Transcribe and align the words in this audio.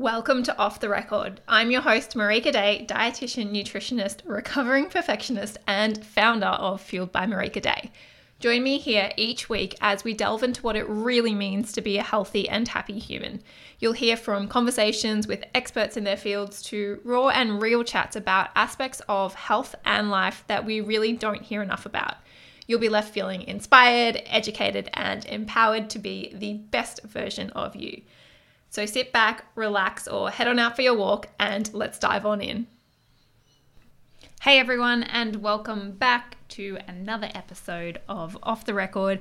Welcome 0.00 0.44
to 0.44 0.56
Off 0.56 0.80
the 0.80 0.88
Record. 0.88 1.42
I'm 1.46 1.70
your 1.70 1.82
host, 1.82 2.14
Marika 2.14 2.50
Day, 2.50 2.86
dietitian, 2.88 3.52
nutritionist, 3.52 4.22
recovering 4.24 4.88
perfectionist, 4.88 5.58
and 5.66 6.02
founder 6.02 6.46
of 6.46 6.80
Fueled 6.80 7.12
by 7.12 7.26
Marika 7.26 7.60
Day. 7.60 7.90
Join 8.38 8.62
me 8.62 8.78
here 8.78 9.12
each 9.18 9.50
week 9.50 9.76
as 9.82 10.02
we 10.02 10.14
delve 10.14 10.42
into 10.42 10.62
what 10.62 10.74
it 10.74 10.88
really 10.88 11.34
means 11.34 11.70
to 11.72 11.82
be 11.82 11.98
a 11.98 12.02
healthy 12.02 12.48
and 12.48 12.66
happy 12.66 12.98
human. 12.98 13.42
You'll 13.78 13.92
hear 13.92 14.16
from 14.16 14.48
conversations 14.48 15.26
with 15.26 15.44
experts 15.54 15.98
in 15.98 16.04
their 16.04 16.16
fields 16.16 16.62
to 16.62 17.02
raw 17.04 17.28
and 17.28 17.60
real 17.60 17.84
chats 17.84 18.16
about 18.16 18.48
aspects 18.56 19.02
of 19.06 19.34
health 19.34 19.74
and 19.84 20.10
life 20.10 20.44
that 20.46 20.64
we 20.64 20.80
really 20.80 21.12
don't 21.12 21.42
hear 21.42 21.62
enough 21.62 21.84
about. 21.84 22.14
You'll 22.66 22.80
be 22.80 22.88
left 22.88 23.12
feeling 23.12 23.42
inspired, 23.42 24.22
educated, 24.24 24.88
and 24.94 25.26
empowered 25.26 25.90
to 25.90 25.98
be 25.98 26.32
the 26.34 26.54
best 26.54 27.02
version 27.02 27.50
of 27.50 27.76
you. 27.76 28.00
So 28.72 28.86
sit 28.86 29.12
back, 29.12 29.46
relax, 29.56 30.06
or 30.06 30.30
head 30.30 30.46
on 30.46 30.60
out 30.60 30.76
for 30.76 30.82
your 30.82 30.94
walk 30.94 31.26
and 31.40 31.68
let's 31.74 31.98
dive 31.98 32.24
on 32.24 32.40
in. 32.40 32.68
Hey 34.42 34.60
everyone, 34.60 35.02
and 35.02 35.42
welcome 35.42 35.90
back 35.90 36.36
to 36.50 36.78
another 36.86 37.28
episode 37.34 38.00
of 38.08 38.38
Off 38.44 38.64
the 38.64 38.72
Record. 38.72 39.18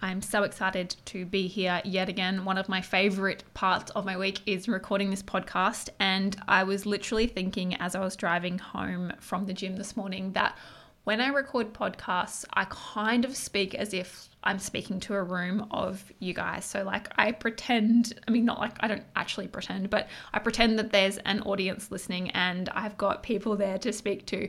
I'm 0.00 0.22
so 0.22 0.42
excited 0.42 0.96
to 1.04 1.26
be 1.26 1.48
here 1.48 1.82
yet 1.84 2.08
again. 2.08 2.46
One 2.46 2.56
of 2.56 2.70
my 2.70 2.80
favorite 2.80 3.44
parts 3.52 3.90
of 3.90 4.06
my 4.06 4.16
week 4.16 4.40
is 4.46 4.68
recording 4.68 5.10
this 5.10 5.22
podcast, 5.22 5.90
and 6.00 6.34
I 6.48 6.64
was 6.64 6.86
literally 6.86 7.26
thinking 7.26 7.74
as 7.74 7.94
I 7.94 8.00
was 8.00 8.16
driving 8.16 8.58
home 8.58 9.12
from 9.20 9.44
the 9.44 9.52
gym 9.52 9.76
this 9.76 9.98
morning 9.98 10.32
that 10.32 10.56
when 11.04 11.20
I 11.20 11.28
record 11.28 11.74
podcasts, 11.74 12.46
I 12.54 12.64
kind 12.70 13.26
of 13.26 13.36
speak 13.36 13.74
as 13.74 13.92
if 13.92 14.30
I'm 14.48 14.58
speaking 14.58 14.98
to 15.00 15.14
a 15.14 15.22
room 15.22 15.66
of 15.72 16.02
you 16.20 16.32
guys. 16.32 16.64
So, 16.64 16.82
like, 16.82 17.12
I 17.18 17.32
pretend, 17.32 18.18
I 18.26 18.30
mean, 18.30 18.46
not 18.46 18.58
like 18.58 18.78
I 18.80 18.88
don't 18.88 19.04
actually 19.14 19.46
pretend, 19.46 19.90
but 19.90 20.08
I 20.32 20.38
pretend 20.38 20.78
that 20.78 20.90
there's 20.90 21.18
an 21.18 21.42
audience 21.42 21.90
listening 21.90 22.30
and 22.30 22.70
I've 22.70 22.96
got 22.96 23.22
people 23.22 23.56
there 23.56 23.76
to 23.76 23.92
speak 23.92 24.24
to. 24.28 24.48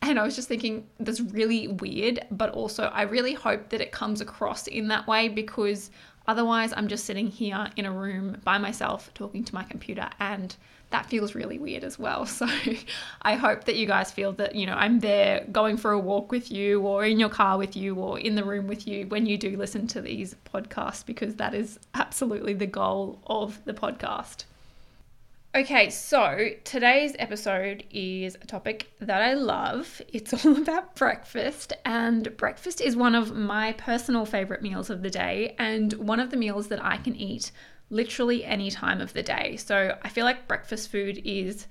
And 0.00 0.18
I 0.18 0.22
was 0.22 0.36
just 0.36 0.48
thinking, 0.48 0.86
that's 0.98 1.20
really 1.20 1.68
weird, 1.68 2.20
but 2.30 2.48
also 2.52 2.84
I 2.84 3.02
really 3.02 3.34
hope 3.34 3.68
that 3.68 3.82
it 3.82 3.92
comes 3.92 4.22
across 4.22 4.68
in 4.68 4.88
that 4.88 5.06
way 5.06 5.28
because 5.28 5.90
otherwise 6.26 6.72
I'm 6.74 6.88
just 6.88 7.04
sitting 7.04 7.26
here 7.26 7.68
in 7.76 7.84
a 7.84 7.92
room 7.92 8.38
by 8.42 8.56
myself 8.56 9.12
talking 9.12 9.44
to 9.44 9.54
my 9.54 9.64
computer 9.64 10.08
and 10.18 10.56
that 10.96 11.10
feels 11.10 11.34
really 11.34 11.58
weird 11.58 11.84
as 11.84 11.98
well. 11.98 12.24
So 12.36 12.46
I 13.22 13.34
hope 13.34 13.64
that 13.64 13.76
you 13.76 13.86
guys 13.86 14.10
feel 14.10 14.32
that, 14.34 14.54
you 14.54 14.66
know, 14.66 14.74
I'm 14.74 15.00
there 15.00 15.46
going 15.52 15.76
for 15.76 15.92
a 15.92 15.98
walk 15.98 16.30
with 16.30 16.50
you 16.50 16.80
or 16.80 17.04
in 17.04 17.18
your 17.18 17.28
car 17.28 17.56
with 17.58 17.76
you 17.76 17.94
or 17.96 18.18
in 18.18 18.34
the 18.34 18.44
room 18.44 18.66
with 18.66 18.86
you 18.86 19.06
when 19.06 19.26
you 19.26 19.38
do 19.38 19.56
listen 19.56 19.86
to 19.88 20.00
these 20.00 20.36
podcasts 20.52 21.04
because 21.04 21.36
that 21.36 21.54
is 21.54 21.78
absolutely 21.94 22.54
the 22.54 22.66
goal 22.66 23.20
of 23.26 23.62
the 23.64 23.74
podcast. 23.74 24.44
Okay, 25.54 25.88
so 25.88 26.50
today's 26.64 27.16
episode 27.18 27.84
is 27.90 28.34
a 28.34 28.46
topic 28.46 28.90
that 29.00 29.22
I 29.22 29.34
love. 29.34 30.02
It's 30.12 30.32
all 30.46 30.56
about 30.56 30.94
breakfast, 30.96 31.72
and 31.84 32.36
breakfast 32.36 32.80
is 32.82 32.94
one 32.94 33.14
of 33.14 33.34
my 33.34 33.72
personal 33.72 34.26
favorite 34.26 34.60
meals 34.60 34.90
of 34.90 35.02
the 35.02 35.10
day 35.10 35.54
and 35.58 35.94
one 35.94 36.20
of 36.20 36.30
the 36.30 36.36
meals 36.36 36.68
that 36.68 36.84
I 36.84 36.98
can 36.98 37.16
eat 37.16 37.52
literally 37.90 38.44
any 38.44 38.70
time 38.70 39.00
of 39.00 39.12
the 39.12 39.22
day. 39.22 39.56
So 39.56 39.96
I 40.02 40.08
feel 40.08 40.24
like 40.24 40.48
breakfast 40.48 40.90
food 40.90 41.20
is 41.24 41.66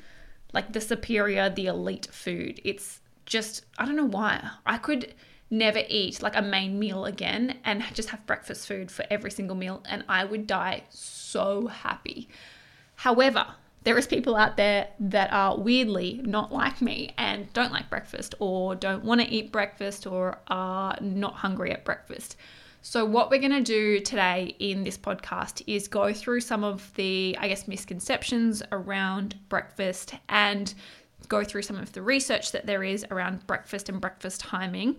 like 0.53 0.73
the 0.73 0.81
superior, 0.81 1.49
the 1.49 1.67
elite 1.67 2.07
food. 2.11 2.61
It's 2.63 3.01
just, 3.25 3.65
I 3.77 3.85
don't 3.85 3.95
know 3.95 4.05
why. 4.05 4.49
I 4.65 4.77
could 4.77 5.13
never 5.49 5.81
eat 5.87 6.21
like 6.21 6.35
a 6.35 6.41
main 6.41 6.79
meal 6.79 7.05
again 7.05 7.59
and 7.65 7.83
just 7.93 8.09
have 8.09 8.25
breakfast 8.25 8.67
food 8.67 8.89
for 8.89 9.05
every 9.09 9.31
single 9.31 9.55
meal, 9.55 9.83
and 9.87 10.03
I 10.09 10.25
would 10.25 10.47
die 10.47 10.83
so 10.89 11.67
happy. 11.67 12.29
However, 12.95 13.45
there 13.83 13.97
is 13.97 14.07
people 14.07 14.35
out 14.35 14.57
there 14.57 14.87
that 14.99 15.31
are 15.31 15.57
weirdly 15.57 16.19
not 16.23 16.51
like 16.51 16.81
me 16.81 17.13
and 17.17 17.51
don't 17.53 17.71
like 17.71 17.89
breakfast 17.89 18.33
or 18.39 18.73
don't 18.73 19.03
want 19.03 19.21
to 19.21 19.27
eat 19.27 19.51
breakfast 19.51 20.07
or 20.07 20.39
are 20.47 20.97
not 21.01 21.35
hungry 21.35 21.71
at 21.71 21.85
breakfast. 21.85 22.35
So, 22.87 23.03
what 23.03 23.31
we're 23.31 23.39
going 23.39 23.49
to 23.49 23.63
do 23.63 23.99
today 23.99 24.55
in 24.59 24.83
this 24.83 24.95
podcast 24.95 25.63
is 25.65 25.87
go 25.87 26.13
through 26.13 26.41
some 26.41 26.63
of 26.63 26.93
the, 26.93 27.35
I 27.39 27.47
guess, 27.47 27.67
misconceptions 27.67 28.61
around 28.71 29.33
breakfast 29.49 30.13
and 30.29 30.71
go 31.27 31.43
through 31.43 31.63
some 31.63 31.77
of 31.77 31.93
the 31.93 32.03
research 32.03 32.51
that 32.51 32.67
there 32.67 32.83
is 32.83 33.03
around 33.09 33.47
breakfast 33.47 33.89
and 33.89 33.99
breakfast 33.99 34.41
timing. 34.41 34.97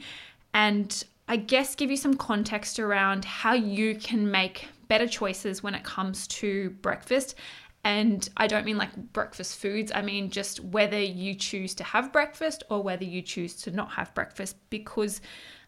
And 0.52 1.04
I 1.28 1.36
guess 1.36 1.76
give 1.76 1.88
you 1.88 1.96
some 1.96 2.16
context 2.16 2.80
around 2.80 3.24
how 3.24 3.52
you 3.52 3.94
can 3.94 4.28
make 4.28 4.66
better 4.88 5.06
choices 5.06 5.62
when 5.62 5.76
it 5.76 5.84
comes 5.84 6.26
to 6.26 6.70
breakfast. 6.82 7.36
And 7.84 8.28
I 8.36 8.48
don't 8.48 8.66
mean 8.66 8.78
like 8.78 8.96
breakfast 9.12 9.60
foods, 9.60 9.92
I 9.94 10.02
mean 10.02 10.30
just 10.30 10.58
whether 10.58 11.00
you 11.00 11.36
choose 11.36 11.72
to 11.76 11.84
have 11.84 12.12
breakfast 12.12 12.64
or 12.68 12.82
whether 12.82 13.04
you 13.04 13.22
choose 13.22 13.54
to 13.62 13.70
not 13.70 13.92
have 13.92 14.12
breakfast 14.12 14.56
because 14.70 15.20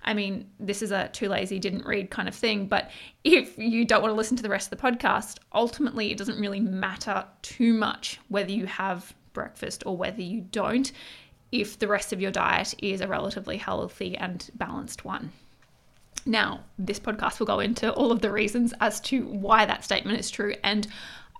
I 0.08 0.14
mean, 0.14 0.48
this 0.58 0.80
is 0.80 0.90
a 0.90 1.08
too 1.08 1.28
lazy, 1.28 1.58
didn't 1.58 1.84
read 1.84 2.08
kind 2.08 2.28
of 2.28 2.34
thing, 2.34 2.66
but 2.66 2.90
if 3.24 3.58
you 3.58 3.84
don't 3.84 4.00
want 4.00 4.10
to 4.10 4.16
listen 4.16 4.38
to 4.38 4.42
the 4.42 4.48
rest 4.48 4.72
of 4.72 4.78
the 4.78 4.82
podcast, 4.82 5.36
ultimately 5.52 6.10
it 6.10 6.16
doesn't 6.16 6.40
really 6.40 6.60
matter 6.60 7.26
too 7.42 7.74
much 7.74 8.18
whether 8.28 8.50
you 8.50 8.64
have 8.64 9.12
breakfast 9.34 9.82
or 9.84 9.98
whether 9.98 10.22
you 10.22 10.40
don't, 10.40 10.92
if 11.52 11.78
the 11.78 11.86
rest 11.86 12.14
of 12.14 12.22
your 12.22 12.30
diet 12.30 12.74
is 12.78 13.02
a 13.02 13.06
relatively 13.06 13.58
healthy 13.58 14.16
and 14.16 14.50
balanced 14.54 15.04
one. 15.04 15.30
Now, 16.24 16.64
this 16.78 16.98
podcast 16.98 17.38
will 17.38 17.46
go 17.46 17.60
into 17.60 17.92
all 17.92 18.10
of 18.10 18.22
the 18.22 18.32
reasons 18.32 18.72
as 18.80 19.00
to 19.02 19.26
why 19.26 19.66
that 19.66 19.84
statement 19.84 20.18
is 20.18 20.30
true 20.30 20.54
and 20.64 20.88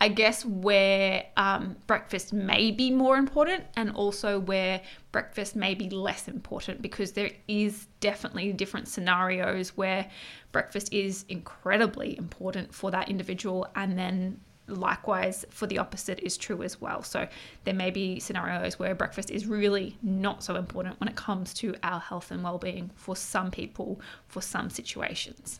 I 0.01 0.09
guess 0.09 0.45
where 0.45 1.27
um, 1.37 1.77
breakfast 1.87 2.33
may 2.33 2.71
be 2.71 2.91
more 2.91 3.17
important 3.17 3.65
and 3.77 3.91
also 3.93 4.39
where 4.39 4.81
breakfast 5.11 5.57
may 5.57 5.75
be 5.75 5.91
less 5.91 6.29
important 6.29 6.83
because 6.83 7.13
there 7.13 7.31
is 7.49 7.89
definitely 8.01 8.53
different 8.53 8.87
scenarios 8.87 9.77
where 9.77 10.09
breakfast 10.53 10.93
is 10.93 11.25
incredibly 11.29 12.17
important 12.17 12.73
for 12.73 12.93
that 12.93 13.09
individual 13.09 13.67
and 13.75 13.99
then 13.99 14.41
likewise 14.69 15.45
for 15.51 15.67
the 15.67 15.79
opposite 15.79 16.21
is 16.21 16.37
true 16.37 16.63
as 16.63 16.81
well. 16.81 17.03
So 17.03 17.27
there 17.65 17.75
may 17.75 17.91
be 17.91 18.21
scenarios 18.21 18.79
where 18.79 18.95
breakfast 18.95 19.31
is 19.31 19.47
really 19.47 19.97
not 20.03 20.45
so 20.45 20.55
important 20.55 21.01
when 21.01 21.09
it 21.09 21.17
comes 21.17 21.53
to 21.55 21.75
our 21.83 21.99
health 21.99 22.31
and 22.31 22.45
well-being 22.45 22.91
for 22.95 23.17
some 23.17 23.51
people 23.51 24.01
for 24.29 24.43
some 24.43 24.71
situations 24.71 25.59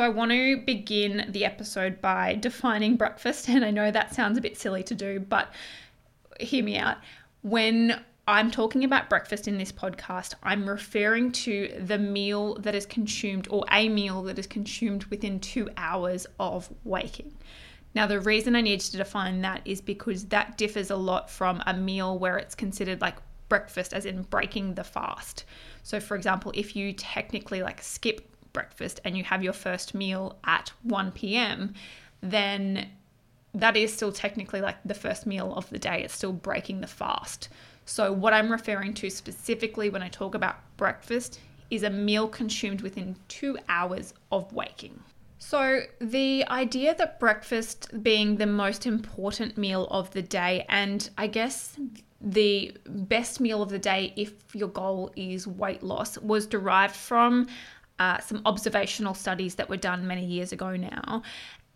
so, 0.00 0.06
I 0.06 0.08
want 0.08 0.30
to 0.30 0.56
begin 0.56 1.26
the 1.28 1.44
episode 1.44 2.00
by 2.00 2.34
defining 2.34 2.96
breakfast. 2.96 3.50
And 3.50 3.62
I 3.62 3.70
know 3.70 3.90
that 3.90 4.14
sounds 4.14 4.38
a 4.38 4.40
bit 4.40 4.56
silly 4.56 4.82
to 4.84 4.94
do, 4.94 5.20
but 5.20 5.52
hear 6.40 6.64
me 6.64 6.78
out. 6.78 6.96
When 7.42 8.02
I'm 8.26 8.50
talking 8.50 8.82
about 8.82 9.10
breakfast 9.10 9.46
in 9.46 9.58
this 9.58 9.70
podcast, 9.70 10.32
I'm 10.42 10.66
referring 10.66 11.32
to 11.32 11.84
the 11.84 11.98
meal 11.98 12.54
that 12.60 12.74
is 12.74 12.86
consumed 12.86 13.46
or 13.50 13.66
a 13.70 13.90
meal 13.90 14.22
that 14.22 14.38
is 14.38 14.46
consumed 14.46 15.04
within 15.04 15.38
two 15.38 15.68
hours 15.76 16.26
of 16.38 16.70
waking. 16.84 17.36
Now, 17.94 18.06
the 18.06 18.20
reason 18.20 18.56
I 18.56 18.62
need 18.62 18.80
to 18.80 18.96
define 18.96 19.42
that 19.42 19.60
is 19.66 19.82
because 19.82 20.24
that 20.28 20.56
differs 20.56 20.88
a 20.88 20.96
lot 20.96 21.28
from 21.28 21.62
a 21.66 21.74
meal 21.74 22.18
where 22.18 22.38
it's 22.38 22.54
considered 22.54 23.02
like 23.02 23.16
breakfast, 23.50 23.92
as 23.92 24.06
in 24.06 24.22
breaking 24.22 24.76
the 24.76 24.84
fast. 24.84 25.44
So, 25.82 26.00
for 26.00 26.16
example, 26.16 26.52
if 26.54 26.74
you 26.74 26.94
technically 26.94 27.62
like 27.62 27.82
skip 27.82 28.29
breakfast 28.52 29.00
and 29.04 29.16
you 29.16 29.24
have 29.24 29.42
your 29.42 29.52
first 29.52 29.94
meal 29.94 30.38
at 30.44 30.72
1 30.82 31.12
p.m., 31.12 31.74
then 32.20 32.88
that 33.54 33.76
is 33.76 33.92
still 33.92 34.12
technically 34.12 34.60
like 34.60 34.76
the 34.84 34.94
first 34.94 35.26
meal 35.26 35.54
of 35.54 35.68
the 35.70 35.78
day. 35.78 36.02
It's 36.02 36.14
still 36.14 36.32
breaking 36.32 36.80
the 36.80 36.86
fast. 36.86 37.48
So, 37.84 38.12
what 38.12 38.32
I'm 38.32 38.50
referring 38.50 38.94
to 38.94 39.10
specifically 39.10 39.90
when 39.90 40.02
I 40.02 40.08
talk 40.08 40.34
about 40.34 40.58
breakfast 40.76 41.40
is 41.70 41.82
a 41.82 41.90
meal 41.90 42.28
consumed 42.28 42.82
within 42.82 43.16
two 43.28 43.58
hours 43.68 44.14
of 44.30 44.52
waking. 44.52 45.00
So, 45.38 45.80
the 46.00 46.46
idea 46.48 46.94
that 46.96 47.18
breakfast 47.18 48.02
being 48.02 48.36
the 48.36 48.46
most 48.46 48.86
important 48.86 49.56
meal 49.56 49.88
of 49.90 50.10
the 50.12 50.22
day, 50.22 50.66
and 50.68 51.08
I 51.16 51.26
guess 51.26 51.76
the 52.20 52.76
best 52.86 53.40
meal 53.40 53.62
of 53.62 53.70
the 53.70 53.78
day 53.78 54.12
if 54.14 54.34
your 54.54 54.68
goal 54.68 55.10
is 55.16 55.46
weight 55.46 55.82
loss, 55.82 56.18
was 56.18 56.46
derived 56.46 56.94
from 56.94 57.48
uh, 58.00 58.18
some 58.18 58.40
observational 58.46 59.14
studies 59.14 59.54
that 59.56 59.68
were 59.68 59.76
done 59.76 60.06
many 60.06 60.24
years 60.24 60.50
ago 60.52 60.74
now. 60.74 61.22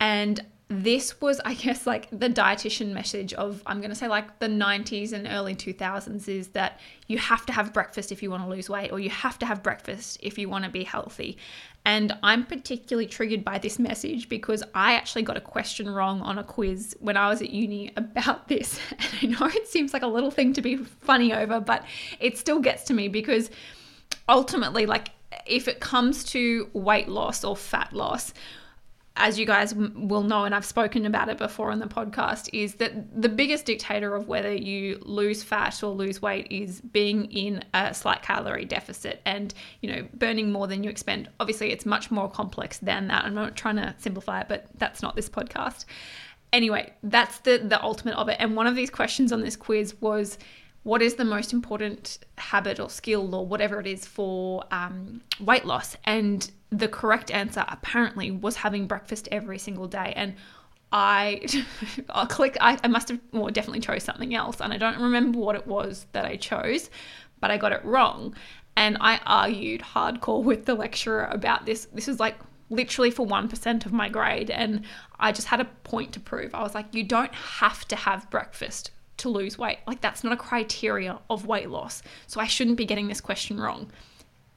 And 0.01 0.45
this 0.69 1.21
was, 1.21 1.41
I 1.45 1.53
guess, 1.53 1.87
like 1.87 2.09
the 2.11 2.31
dietitian 2.31 2.93
message 2.93 3.35
of, 3.35 3.63
I'm 3.67 3.79
going 3.79 3.91
to 3.91 3.95
say, 3.95 4.09
like 4.09 4.39
the 4.39 4.49
90s 4.49 5.13
and 5.13 5.29
early 5.29 5.55
2000s 5.55 6.27
is 6.27 6.49
that 6.49 6.81
you 7.07 7.19
have 7.19 7.45
to 7.47 7.53
have 7.53 7.75
breakfast 7.75 8.11
if 8.11 8.23
you 8.23 8.31
want 8.31 8.43
to 8.43 8.49
lose 8.49 8.71
weight, 8.71 8.91
or 8.91 8.99
you 8.99 9.11
have 9.11 9.39
to 9.41 9.47
have 9.47 9.63
breakfast 9.63 10.19
if 10.23 10.39
you 10.39 10.49
want 10.49 10.65
to 10.65 10.71
be 10.71 10.83
healthy. 10.83 11.37
And 11.85 12.17
I'm 12.23 12.47
particularly 12.47 13.07
triggered 13.07 13.45
by 13.45 13.59
this 13.59 13.79
message 13.79 14.31
because 14.31 14.63
I 14.75 14.95
actually 14.95 15.23
got 15.23 15.37
a 15.37 15.43
question 15.43 15.91
wrong 15.91 16.23
on 16.23 16.39
a 16.39 16.45
quiz 16.45 16.97
when 17.01 17.19
I 17.19 17.29
was 17.29 17.43
at 17.43 17.51
uni 17.51 17.93
about 17.97 18.49
this. 18.49 18.81
And 19.23 19.37
I 19.37 19.41
know 19.41 19.47
it 19.55 19.69
seems 19.69 19.93
like 19.93 20.03
a 20.03 20.07
little 20.07 20.31
thing 20.31 20.55
to 20.55 20.63
be 20.63 20.77
funny 20.77 21.35
over, 21.35 21.61
but 21.61 21.85
it 22.19 22.39
still 22.39 22.61
gets 22.61 22.85
to 22.85 22.95
me 22.95 23.09
because 23.09 23.51
ultimately, 24.27 24.87
like, 24.87 25.11
if 25.47 25.69
it 25.69 25.81
comes 25.81 26.25
to 26.25 26.69
weight 26.73 27.09
loss 27.09 27.45
or 27.45 27.57
fat 27.57 27.93
loss, 27.93 28.33
as 29.17 29.39
you 29.39 29.47
guys 29.47 29.73
will 29.75 30.25
know, 30.25 30.45
and 30.45 30.53
I've 30.53 30.65
spoken 30.65 31.07
about 31.07 31.29
it 31.29 31.39
before 31.39 31.71
on 31.71 31.79
the 31.79 31.87
podcast, 31.87 32.51
is 32.53 32.75
that 32.77 33.23
the 33.23 33.29
biggest 33.29 33.65
dictator 33.65 34.17
of 34.17 34.27
whether 34.27 34.53
you 34.53 35.01
lose 35.03 35.41
fat 35.43 35.85
or 35.85 35.93
lose 35.93 36.21
weight 36.21 36.49
is 36.51 36.81
being 36.81 37.27
in 37.27 37.65
a 37.75 37.95
slight 37.95 38.23
calorie 38.23 38.65
deficit 38.65 39.23
and, 39.25 39.55
you 39.83 39.93
know, 39.93 40.09
burning 40.15 40.51
more 40.51 40.67
than 40.67 40.83
you 40.83 40.91
expend. 40.91 41.29
Obviously, 41.39 41.71
it's 41.71 41.87
much 41.87 42.11
more 42.11 42.29
complex 42.29 42.79
than 42.79 43.07
that. 43.07 43.25
I'm 43.25 43.35
not 43.35 43.55
trying 43.55 43.77
to 43.77 43.95
simplify 43.99 44.41
it, 44.41 44.49
but 44.49 44.67
that's 44.79 45.01
not 45.01 45.15
this 45.15 45.29
podcast. 45.29 45.85
Anyway, 46.53 46.93
that's 47.05 47.39
the 47.41 47.59
the 47.59 47.81
ultimate 47.83 48.17
of 48.17 48.29
it. 48.29 48.37
And 48.41 48.57
one 48.57 48.67
of 48.67 48.75
these 48.75 48.91
questions 48.91 49.33
on 49.33 49.43
this 49.43 49.55
quiz 49.55 49.95
was 50.01 50.39
what 50.85 51.01
is 51.01 51.15
the 51.15 51.25
most 51.25 51.53
important 51.53 52.19
habit 52.37 52.79
or 52.79 52.91
skill 52.91 53.35
or 53.35 53.47
whatever 53.47 53.81
it 53.81 53.87
is 53.87 54.07
for 54.07 54.65
um, 54.71 55.23
weight 55.41 55.65
loss? 55.65 55.97
And 56.05 56.49
the 56.71 56.89
correct 56.89 57.31
answer 57.31 57.65
apparently 57.69 58.31
was 58.31 58.57
having 58.57 58.87
breakfast 58.87 59.27
every 59.33 59.59
single 59.59 59.89
day. 59.89 60.13
And 60.15 60.35
I, 60.93 61.47
I'll 62.11 62.27
click, 62.27 62.59
I, 62.61 62.79
I 62.85 62.89
must 62.89 63.09
have, 63.09 63.19
well, 63.33 63.49
definitely 63.49 63.81
chose 63.81 64.05
something 64.05 64.35
else. 64.35 64.61
And 64.61 64.75
I 64.75 64.77
don't 64.77 65.01
remember 65.01 65.39
what 65.39 65.57
it 65.57 65.67
was 65.67 66.07
that 66.13 66.27
I 66.27 66.37
chose, 66.37 66.91
but 67.41 67.51
I 67.51 67.57
got 67.57 67.73
it 67.73 67.83
wrong. 67.83 68.35
And 68.77 68.99
I 69.01 69.21
argued 69.25 69.81
hardcore 69.81 70.43
with 70.43 70.67
the 70.67 70.75
lecturer 70.75 71.25
about 71.31 71.65
this. 71.65 71.87
This 71.95 72.09
is 72.09 72.21
like 72.21 72.37
literally 72.69 73.11
for 73.11 73.27
1% 73.27 73.87
of 73.87 73.93
my 73.93 74.11
grade. 74.11 74.51
And 74.51 74.85
I 75.19 75.33
just 75.33 75.49
had 75.49 75.61
a 75.61 75.65
point 75.65 76.13
to 76.13 76.21
prove. 76.21 76.55
I 76.55 76.63
was 76.63 76.75
like, 76.75 76.93
you 76.93 77.05
don't 77.05 77.35
have 77.35 77.89
to 77.89 77.97
have 77.97 78.29
breakfast 78.29 78.91
to 79.19 79.29
lose 79.29 79.59
weight. 79.59 79.79
Like, 79.87 80.01
that's 80.01 80.25
not 80.25 80.33
a 80.33 80.37
criteria 80.37 81.19
of 81.31 81.47
weight 81.47 81.71
loss. 81.71 82.03
So 82.27 82.41
I 82.41 82.47
shouldn't 82.47 82.77
be 82.77 82.85
getting 82.85 83.09
this 83.09 83.21
question 83.21 83.61
wrong. 83.61 83.91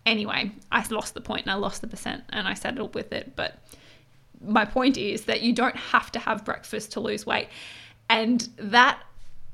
Anyway, 0.06 0.52
I 0.72 0.86
lost 0.90 1.14
the 1.14 1.22
point 1.22 1.44
and 1.44 1.52
I 1.52 1.56
lost 1.56 1.82
the 1.82 1.88
percent 1.88 2.24
and 2.30 2.48
I 2.48 2.54
settled 2.54 2.96
with 2.96 3.12
it. 3.12 3.36
But 3.36 3.60
my 4.42 4.66
point 4.66 4.98
is 4.98 5.26
that 5.26 5.42
you 5.42 5.54
don't 5.54 5.76
have 5.76 6.12
to 6.14 6.20
have 6.20 6.46
breakfast 6.46 6.94
to 6.94 7.00
lose 7.00 7.26
weight. 7.26 7.50
And 8.10 8.48
that 8.58 9.00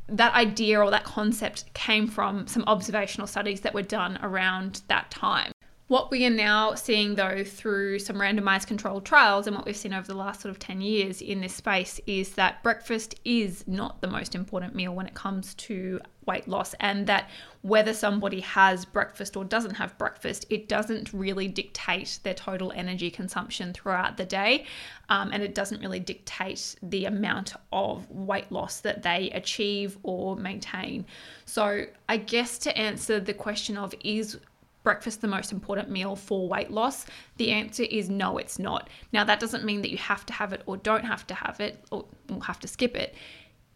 that 0.07 0.33
idea 0.35 0.79
or 0.79 0.91
that 0.91 1.05
concept 1.05 1.73
came 1.73 2.07
from 2.07 2.45
some 2.45 2.63
observational 2.67 3.25
studies 3.25 3.61
that 3.61 3.73
were 3.73 3.81
done 3.81 4.19
around 4.21 4.81
that 4.89 5.09
time. 5.09 5.51
What 5.87 6.11
we 6.11 6.25
are 6.25 6.29
now 6.29 6.75
seeing, 6.75 7.15
though, 7.15 7.43
through 7.43 7.99
some 7.99 8.15
randomized 8.15 8.67
controlled 8.67 9.05
trials 9.05 9.47
and 9.47 9.55
what 9.55 9.65
we've 9.65 9.75
seen 9.75 9.93
over 9.93 10.07
the 10.07 10.15
last 10.15 10.39
sort 10.39 10.49
of 10.49 10.57
10 10.57 10.79
years 10.79 11.21
in 11.21 11.41
this 11.41 11.55
space 11.55 11.99
is 12.07 12.35
that 12.35 12.63
breakfast 12.63 13.19
is 13.25 13.67
not 13.67 13.99
the 13.99 14.07
most 14.07 14.33
important 14.33 14.73
meal 14.73 14.95
when 14.95 15.07
it 15.07 15.13
comes 15.13 15.53
to 15.55 15.99
weight 16.25 16.47
loss, 16.47 16.73
and 16.75 17.05
that 17.07 17.29
whether 17.63 17.93
somebody 17.93 18.39
has 18.39 18.85
breakfast 18.85 19.35
or 19.35 19.43
doesn't 19.43 19.75
have 19.75 19.97
breakfast, 19.97 20.45
it 20.49 20.69
doesn't 20.69 21.11
really 21.11 21.49
dictate 21.49 22.17
their 22.23 22.33
total 22.33 22.71
energy 22.71 23.11
consumption 23.11 23.73
throughout 23.73 24.15
the 24.15 24.25
day, 24.25 24.65
um, 25.09 25.31
and 25.33 25.43
it 25.43 25.53
doesn't 25.53 25.81
really 25.81 25.99
dictate 25.99 26.75
the 26.81 27.03
amount 27.03 27.55
of 27.73 28.09
weight 28.09 28.49
loss 28.53 28.79
that 28.79 29.03
they 29.03 29.29
achieve 29.31 29.97
or 30.03 30.37
maintain. 30.37 31.05
So, 31.43 31.85
I 32.07 32.15
guess 32.15 32.57
to 32.59 32.77
answer 32.77 33.19
the 33.19 33.33
question 33.33 33.77
of 33.77 33.93
is 34.01 34.39
breakfast 34.83 35.21
the 35.21 35.27
most 35.27 35.51
important 35.51 35.89
meal 35.89 36.15
for 36.15 36.47
weight 36.47 36.71
loss? 36.71 37.05
The 37.37 37.51
answer 37.51 37.83
is 37.83 38.09
no, 38.09 38.37
it's 38.37 38.59
not. 38.59 38.89
Now, 39.11 39.23
that 39.23 39.39
doesn't 39.39 39.63
mean 39.63 39.81
that 39.81 39.89
you 39.89 39.97
have 39.97 40.25
to 40.27 40.33
have 40.33 40.53
it 40.53 40.63
or 40.65 40.77
don't 40.77 41.05
have 41.05 41.25
to 41.27 41.33
have 41.33 41.59
it 41.59 41.83
or 41.91 42.05
have 42.41 42.59
to 42.61 42.67
skip 42.67 42.95
it. 42.95 43.15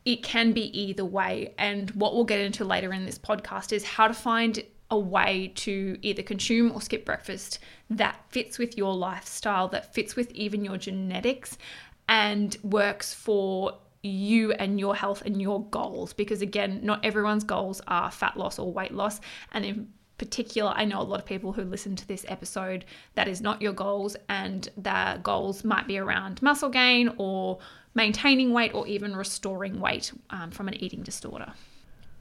It 0.06 0.24
can 0.24 0.54
be 0.54 0.77
either 0.80 1.06
way. 1.06 1.54
And 1.57 1.89
what 1.92 2.15
we'll 2.15 2.24
get 2.25 2.39
into 2.39 2.63
later 2.63 2.94
in 2.94 3.06
this 3.06 3.19
podcast 3.19 3.74
is 3.74 3.83
how 3.83 4.07
to 4.07 4.13
find 4.13 4.63
a 4.89 4.98
way 4.98 5.51
to 5.56 5.98
either 6.01 6.24
consume 6.24 6.71
or 6.71 6.81
skip 6.81 7.06
breakfast 7.06 7.60
that 7.89 8.24
fits 8.30 8.57
with 8.57 8.77
your 8.77 8.95
lifestyle, 8.95 9.68
that 9.69 9.94
fits 9.94 10.15
with 10.15 10.31
even 10.31 10.63
your 10.63 10.77
genetics, 10.77 11.57
and 12.07 12.57
works 12.63 13.13
for 13.13 13.77
you 14.03 14.53
and 14.53 14.80
your 14.80 14.95
health 14.95 15.24
and 15.25 15.42
your 15.42 15.65
goals 15.65 16.13
because 16.13 16.42
again 16.42 16.80
not 16.83 17.03
everyone's 17.03 17.44
goals 17.44 17.81
are 17.88 18.10
fat 18.12 18.38
loss 18.38 18.60
or 18.60 18.71
weight 18.71 18.94
loss 18.94 19.19
and 19.51 19.65
in 19.65 19.88
particular, 20.17 20.73
I 20.75 20.85
know 20.85 21.01
a 21.01 21.03
lot 21.03 21.19
of 21.19 21.25
people 21.25 21.53
who 21.53 21.63
listen 21.63 21.95
to 21.95 22.07
this 22.07 22.25
episode 22.27 22.85
that 23.15 23.27
is 23.27 23.41
not 23.41 23.61
your 23.61 23.73
goals, 23.73 24.15
and 24.29 24.67
the 24.77 25.19
goals 25.23 25.63
might 25.63 25.87
be 25.87 25.97
around 25.97 26.41
muscle 26.41 26.69
gain 26.69 27.13
or 27.17 27.59
maintaining 27.93 28.53
weight 28.53 28.73
or 28.73 28.87
even 28.87 29.15
restoring 29.15 29.79
weight 29.79 30.11
um, 30.29 30.51
from 30.51 30.67
an 30.67 30.75
eating 30.75 31.03
disorder. 31.03 31.53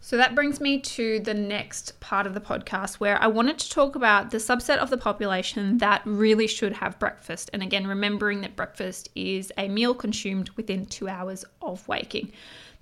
So 0.01 0.17
that 0.19 0.37
brings 0.37 0.61
me 0.61 0.79
to 0.81 1.19
the 1.21 1.35
next 1.35 1.99
part 1.99 2.29
of 2.29 2.35
the 2.35 2.41
podcast 2.41 2.97
where 2.97 3.21
I 3.21 3.27
wanted 3.27 3.59
to 3.59 3.71
talk 3.71 3.97
about 3.97 4.31
the 4.31 4.37
subset 4.37 4.77
of 4.77 4.89
the 4.89 4.97
population 4.97 5.79
that 5.79 6.03
really 6.05 6.47
should 6.47 6.75
have 6.75 6.99
breakfast. 7.01 7.51
And 7.53 7.61
again, 7.61 7.87
remembering 7.89 8.41
that 8.43 8.55
breakfast 8.55 9.09
is 9.17 9.53
a 9.59 9.67
meal 9.69 9.95
consumed 9.95 10.51
within 10.51 10.87
two 10.87 11.09
hours 11.09 11.45
of 11.61 11.89
waking 11.89 12.31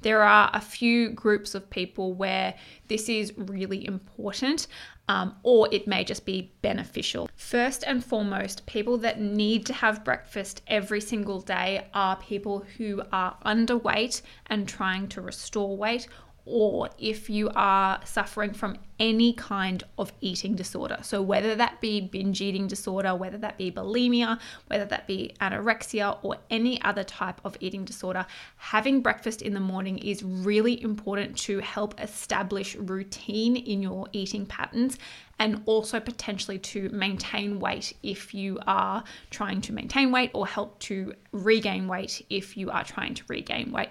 there 0.05 0.23
are 0.23 0.51
a 0.53 0.61
few 0.61 1.09
groups 1.11 1.55
of 1.55 1.69
people 1.71 2.13
where 2.13 2.55
this 2.89 3.09
is 3.09 3.33
really 3.37 3.85
important. 3.87 4.69
Um, 5.07 5.37
or 5.43 5.69
it 5.71 5.87
may 5.87 6.03
just 6.03 6.25
be 6.25 6.51
beneficial. 6.63 7.29
First 7.37 7.85
and 7.87 8.03
foremost, 8.03 8.65
people 8.65 8.97
that 8.99 9.21
need 9.21 9.67
to 9.67 9.75
have 9.75 10.03
breakfast 10.03 10.63
every 10.67 11.03
single 11.03 11.43
day 11.43 11.89
are 11.93 12.17
people 12.17 12.65
who 12.79 13.03
are 13.13 13.37
underweight 13.45 14.23
and 14.47 14.67
trying 14.67 15.09
to 15.09 15.21
restore 15.21 15.77
weight, 15.77 16.09
or 16.47 16.91
if 16.99 17.31
you 17.31 17.51
are 17.55 18.01
suffering 18.05 18.53
from 18.53 18.77
any 19.01 19.33
kind 19.33 19.83
of 19.99 20.13
eating 20.21 20.55
disorder. 20.55 20.99
So, 21.03 21.21
whether 21.23 21.55
that 21.57 21.81
be 21.81 22.01
binge 22.01 22.41
eating 22.41 22.67
disorder, 22.67 23.15
whether 23.15 23.39
that 23.39 23.59
be 23.59 23.71
bulimia, 23.73 24.39
whether 24.69 24.85
that 24.85 25.07
be 25.07 25.35
anorexia, 25.41 26.19
or 26.23 26.37
any 26.51 26.81
other 26.83 27.03
type 27.03 27.41
of 27.45 27.57
eating 27.61 27.85
disorder, 27.85 28.27
having 28.57 29.01
breakfast 29.01 29.43
in 29.43 29.55
the 29.55 29.61
morning 29.61 29.99
is 29.99 30.23
really 30.23 30.81
important 30.83 31.37
to 31.39 31.59
help 31.61 31.99
establish 32.01 32.77
routine 32.77 33.57
in 33.57 33.83
your 33.83 34.07
eating 34.13 34.47
patterns 34.47 34.99
and 35.39 35.63
also 35.67 35.99
potentially 35.99 36.59
to 36.59 36.89
maintain 36.91 37.59
weight 37.59 37.93
if 38.03 38.33
you 38.35 38.59
are 38.67 39.03
trying 39.31 39.61
to 39.61 39.73
maintain 39.73 40.13
weight 40.13 40.31
or 40.33 40.47
help 40.47 40.79
to 40.79 41.13
regain 41.33 41.89
weight 41.89 42.25
if 42.31 42.57
you 42.57 42.71
are 42.71 42.85
trying 42.85 43.15
to 43.15 43.25
regain 43.29 43.73
weight. 43.73 43.89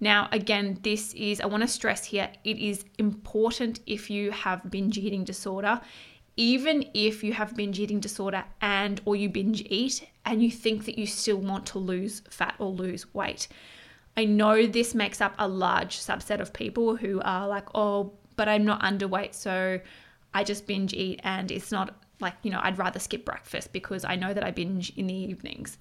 Now, 0.00 0.28
again, 0.30 0.78
this 0.82 1.12
is, 1.14 1.40
I 1.40 1.46
want 1.46 1.62
to 1.62 1.68
stress 1.68 2.04
here, 2.04 2.30
it 2.44 2.58
is 2.58 2.84
important 2.98 3.80
if 3.86 4.10
you 4.10 4.30
have 4.30 4.70
binge 4.70 4.96
eating 4.96 5.24
disorder, 5.24 5.80
even 6.36 6.88
if 6.94 7.24
you 7.24 7.32
have 7.32 7.56
binge 7.56 7.80
eating 7.80 7.98
disorder 7.98 8.44
and 8.60 9.00
or 9.04 9.16
you 9.16 9.28
binge 9.28 9.62
eat 9.62 10.08
and 10.24 10.40
you 10.42 10.50
think 10.52 10.84
that 10.84 10.96
you 10.96 11.06
still 11.06 11.38
want 11.38 11.66
to 11.66 11.78
lose 11.78 12.22
fat 12.30 12.54
or 12.60 12.70
lose 12.70 13.12
weight. 13.12 13.48
I 14.16 14.24
know 14.24 14.66
this 14.66 14.94
makes 14.94 15.20
up 15.20 15.34
a 15.38 15.48
large 15.48 15.96
subset 15.96 16.40
of 16.40 16.52
people 16.52 16.96
who 16.96 17.20
are 17.22 17.48
like, 17.48 17.66
oh, 17.74 18.12
but 18.36 18.48
I'm 18.48 18.64
not 18.64 18.80
underweight, 18.82 19.34
so 19.34 19.80
I 20.32 20.44
just 20.44 20.66
binge 20.66 20.94
eat 20.94 21.20
and 21.24 21.50
it's 21.50 21.72
not 21.72 21.96
like, 22.20 22.34
you 22.42 22.50
know, 22.52 22.60
I'd 22.62 22.78
rather 22.78 23.00
skip 23.00 23.24
breakfast 23.24 23.72
because 23.72 24.04
I 24.04 24.14
know 24.14 24.32
that 24.32 24.44
I 24.44 24.52
binge 24.52 24.90
in 24.96 25.08
the 25.08 25.14
evenings. 25.14 25.78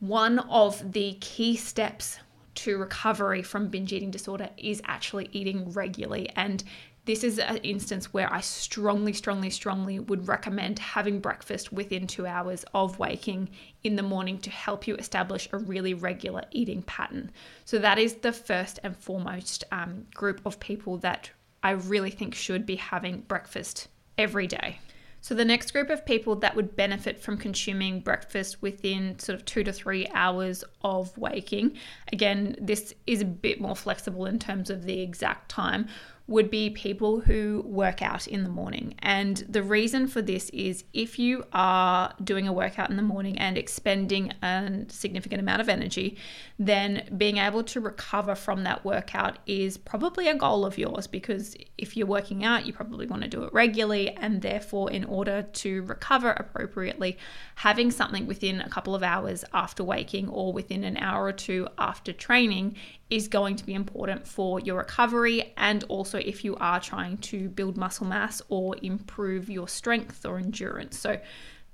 One 0.00 0.38
of 0.40 0.92
the 0.92 1.16
key 1.20 1.56
steps 1.56 2.18
to 2.54 2.78
recovery 2.78 3.42
from 3.42 3.68
binge 3.68 3.92
eating 3.92 4.10
disorder 4.10 4.50
is 4.56 4.82
actually 4.84 5.28
eating 5.32 5.72
regularly. 5.72 6.28
And 6.36 6.62
this 7.04 7.24
is 7.24 7.40
an 7.40 7.56
instance 7.58 8.12
where 8.12 8.32
I 8.32 8.40
strongly, 8.40 9.12
strongly, 9.12 9.50
strongly 9.50 9.98
would 9.98 10.28
recommend 10.28 10.78
having 10.78 11.18
breakfast 11.18 11.72
within 11.72 12.06
two 12.06 12.26
hours 12.26 12.64
of 12.74 12.98
waking 13.00 13.50
in 13.82 13.96
the 13.96 14.04
morning 14.04 14.38
to 14.38 14.50
help 14.50 14.86
you 14.86 14.94
establish 14.94 15.48
a 15.52 15.58
really 15.58 15.94
regular 15.94 16.44
eating 16.52 16.82
pattern. 16.82 17.32
So, 17.64 17.78
that 17.78 17.98
is 17.98 18.14
the 18.14 18.32
first 18.32 18.78
and 18.84 18.96
foremost 18.96 19.64
um, 19.72 20.06
group 20.14 20.40
of 20.46 20.60
people 20.60 20.98
that 20.98 21.30
I 21.64 21.72
really 21.72 22.10
think 22.10 22.34
should 22.34 22.66
be 22.66 22.76
having 22.76 23.22
breakfast 23.22 23.88
every 24.16 24.46
day. 24.46 24.78
So, 25.22 25.36
the 25.36 25.44
next 25.44 25.70
group 25.70 25.88
of 25.88 26.04
people 26.04 26.34
that 26.36 26.56
would 26.56 26.74
benefit 26.74 27.20
from 27.20 27.38
consuming 27.38 28.00
breakfast 28.00 28.60
within 28.60 29.20
sort 29.20 29.38
of 29.38 29.44
two 29.44 29.62
to 29.62 29.72
three 29.72 30.08
hours 30.12 30.64
of 30.82 31.16
waking, 31.16 31.78
again, 32.12 32.56
this 32.60 32.92
is 33.06 33.22
a 33.22 33.24
bit 33.24 33.60
more 33.60 33.76
flexible 33.76 34.26
in 34.26 34.40
terms 34.40 34.68
of 34.68 34.82
the 34.82 35.00
exact 35.00 35.48
time, 35.48 35.86
would 36.28 36.50
be 36.50 36.70
people 36.70 37.20
who 37.20 37.62
work 37.66 38.00
out 38.00 38.26
in 38.26 38.44
the 38.44 38.48
morning. 38.48 38.94
And 39.00 39.38
the 39.48 39.62
reason 39.62 40.06
for 40.06 40.22
this 40.22 40.50
is 40.50 40.84
if 40.92 41.18
you 41.18 41.44
are 41.52 42.14
doing 42.22 42.46
a 42.46 42.52
workout 42.52 42.90
in 42.90 42.96
the 42.96 43.02
morning 43.02 43.38
and 43.38 43.58
expending 43.58 44.32
a 44.42 44.84
significant 44.88 45.40
amount 45.40 45.60
of 45.60 45.68
energy, 45.68 46.16
then 46.58 47.08
being 47.16 47.38
able 47.38 47.64
to 47.64 47.80
recover 47.80 48.34
from 48.34 48.62
that 48.64 48.84
workout 48.84 49.38
is 49.46 49.76
probably 49.76 50.28
a 50.28 50.34
goal 50.34 50.64
of 50.64 50.78
yours 50.78 51.06
because 51.06 51.56
if 51.76 51.96
you're 51.96 52.06
working 52.06 52.44
out, 52.44 52.66
you 52.66 52.72
probably 52.72 53.06
want 53.06 53.22
to 53.22 53.28
do 53.28 53.42
it 53.42 53.52
regularly. 53.52 54.10
And 54.10 54.40
therefore, 54.40 54.90
in 54.90 55.04
order 55.04 55.42
to 55.42 55.82
recover 55.82 56.30
appropriately, 56.30 57.18
having 57.56 57.90
something 57.90 58.26
within 58.26 58.60
a 58.60 58.68
couple 58.68 58.94
of 58.94 59.02
hours 59.02 59.44
after 59.52 59.82
waking 59.82 60.28
or 60.28 60.52
within 60.52 60.84
an 60.84 60.96
hour 60.96 61.24
or 61.24 61.32
two 61.32 61.68
after 61.78 62.12
training 62.12 62.76
is 63.12 63.28
going 63.28 63.54
to 63.54 63.66
be 63.66 63.74
important 63.74 64.26
for 64.26 64.58
your 64.60 64.78
recovery 64.78 65.52
and 65.58 65.84
also 65.88 66.16
if 66.16 66.42
you 66.42 66.56
are 66.56 66.80
trying 66.80 67.18
to 67.18 67.50
build 67.50 67.76
muscle 67.76 68.06
mass 68.06 68.40
or 68.48 68.74
improve 68.80 69.50
your 69.50 69.68
strength 69.68 70.24
or 70.24 70.38
endurance. 70.38 70.98
So 70.98 71.20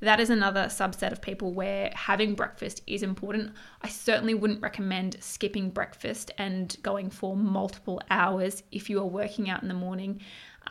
that 0.01 0.19
is 0.19 0.31
another 0.31 0.65
subset 0.65 1.13
of 1.13 1.23
people 1.23 1.53
where 1.53 1.93
having 1.95 2.35
breakfast 2.35 2.83
is 2.89 3.05
important. 3.05 3.53
I 3.83 3.89
certainly 3.89 4.35
wouldn't 4.35 4.61
recommend 4.61 5.17
skipping 5.21 5.71
breakfast 5.71 6.33
and 6.39 6.77
going 6.83 7.09
for 7.09 7.37
multiple 7.37 8.03
hours 8.11 8.65
if 8.73 8.91
you 8.91 8.99
are 8.99 9.07
working 9.07 9.49
out 9.49 9.63
in 9.63 9.69
the 9.69 9.75
morning. 9.75 10.21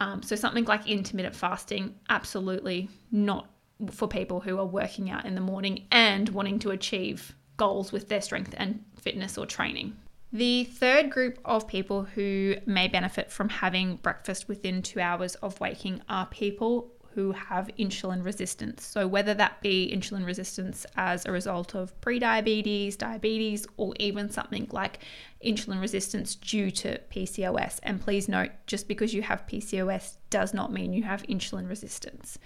Um, 0.01 0.21
so, 0.21 0.35
something 0.35 0.65
like 0.65 0.85
intermittent 0.85 1.35
fasting, 1.35 1.95
absolutely 2.09 2.89
not 3.11 3.49
for 3.89 4.07
people 4.07 4.41
who 4.41 4.59
are 4.59 4.65
working 4.65 5.09
out 5.11 5.25
in 5.25 5.33
the 5.33 5.41
morning 5.41 5.87
and 5.91 6.27
wanting 6.29 6.59
to 6.59 6.71
achieve 6.71 7.33
goals 7.55 7.93
with 7.93 8.09
their 8.09 8.21
strength 8.21 8.53
and 8.57 8.83
fitness 9.01 9.37
or 9.37 9.45
training. 9.45 9.95
The 10.33 10.65
third 10.65 11.09
group 11.09 11.39
of 11.45 11.67
people 11.67 12.03
who 12.03 12.55
may 12.65 12.87
benefit 12.87 13.31
from 13.31 13.47
having 13.49 13.95
breakfast 13.95 14.49
within 14.49 14.81
two 14.81 14.99
hours 14.99 15.35
of 15.35 15.59
waking 15.61 16.01
are 16.09 16.25
people 16.25 16.91
who 17.17 17.31
have 17.31 17.67
insulin 17.79 18.23
resistance. 18.23 18.85
So, 18.85 19.07
whether 19.07 19.33
that 19.33 19.59
be 19.61 19.91
insulin 19.91 20.23
resistance 20.23 20.85
as 20.97 21.25
a 21.25 21.31
result 21.31 21.73
of 21.75 21.99
prediabetes, 22.01 22.95
diabetes, 22.95 23.65
or 23.77 23.95
even 23.99 24.29
something 24.29 24.67
like 24.71 24.99
insulin 25.43 25.81
resistance 25.81 26.35
due 26.35 26.69
to 26.71 26.99
PCOS. 27.09 27.79
And 27.81 27.99
please 27.99 28.27
note, 28.27 28.51
just 28.67 28.87
because 28.87 29.15
you 29.15 29.23
have 29.23 29.47
PCOS 29.47 30.17
does 30.29 30.53
not 30.53 30.71
mean 30.71 30.93
you 30.93 31.03
have 31.03 31.23
insulin 31.23 31.67
resistance. 31.67 32.37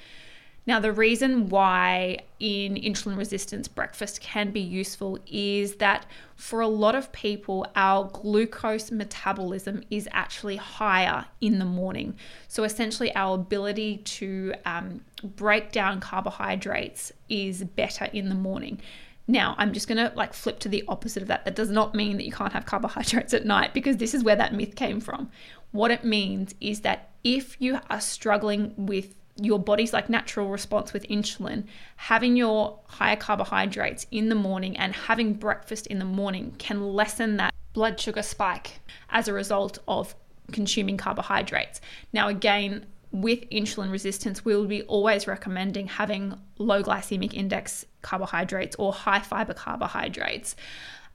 Now, 0.67 0.79
the 0.79 0.91
reason 0.91 1.49
why 1.49 2.19
in 2.39 2.75
insulin 2.75 3.17
resistance 3.17 3.67
breakfast 3.67 4.21
can 4.21 4.51
be 4.51 4.59
useful 4.59 5.17
is 5.25 5.75
that 5.75 6.05
for 6.35 6.61
a 6.61 6.67
lot 6.67 6.93
of 6.93 7.11
people, 7.11 7.65
our 7.75 8.07
glucose 8.13 8.91
metabolism 8.91 9.83
is 9.89 10.07
actually 10.11 10.57
higher 10.57 11.25
in 11.39 11.57
the 11.57 11.65
morning. 11.65 12.15
So, 12.47 12.63
essentially, 12.63 13.13
our 13.15 13.35
ability 13.35 13.97
to 13.97 14.53
um, 14.65 15.01
break 15.23 15.71
down 15.71 15.99
carbohydrates 15.99 17.11
is 17.27 17.63
better 17.63 18.05
in 18.05 18.29
the 18.29 18.35
morning. 18.35 18.81
Now, 19.27 19.55
I'm 19.57 19.73
just 19.73 19.87
going 19.87 19.97
to 19.97 20.15
like 20.15 20.33
flip 20.33 20.59
to 20.59 20.69
the 20.69 20.83
opposite 20.87 21.23
of 21.23 21.27
that. 21.29 21.45
That 21.45 21.55
does 21.55 21.71
not 21.71 21.95
mean 21.95 22.17
that 22.17 22.25
you 22.25 22.31
can't 22.31 22.53
have 22.53 22.65
carbohydrates 22.65 23.33
at 23.33 23.45
night 23.45 23.73
because 23.73 23.97
this 23.97 24.13
is 24.13 24.23
where 24.23 24.35
that 24.35 24.53
myth 24.53 24.75
came 24.75 24.99
from. 24.99 25.31
What 25.71 25.89
it 25.89 26.03
means 26.03 26.53
is 26.59 26.81
that 26.81 27.09
if 27.23 27.55
you 27.59 27.79
are 27.89 28.01
struggling 28.01 28.73
with 28.75 29.15
your 29.37 29.59
body's 29.59 29.93
like 29.93 30.09
natural 30.09 30.49
response 30.49 30.93
with 30.93 31.07
insulin, 31.07 31.65
having 31.95 32.35
your 32.35 32.79
higher 32.87 33.15
carbohydrates 33.15 34.05
in 34.11 34.29
the 34.29 34.35
morning 34.35 34.77
and 34.77 34.93
having 34.93 35.33
breakfast 35.33 35.87
in 35.87 35.99
the 35.99 36.05
morning 36.05 36.55
can 36.57 36.93
lessen 36.93 37.37
that 37.37 37.53
blood 37.73 37.99
sugar 37.99 38.21
spike 38.21 38.79
as 39.09 39.27
a 39.27 39.33
result 39.33 39.79
of 39.87 40.15
consuming 40.51 40.97
carbohydrates. 40.97 41.79
Now, 42.13 42.27
again, 42.27 42.85
with 43.11 43.49
insulin 43.49 43.91
resistance, 43.91 44.45
we 44.45 44.55
will 44.55 44.67
be 44.67 44.83
always 44.83 45.27
recommending 45.27 45.87
having 45.87 46.39
low 46.57 46.81
glycemic 46.81 47.33
index 47.33 47.85
carbohydrates 48.01 48.75
or 48.77 48.93
high 48.93 49.19
fiber 49.19 49.53
carbohydrates. 49.53 50.55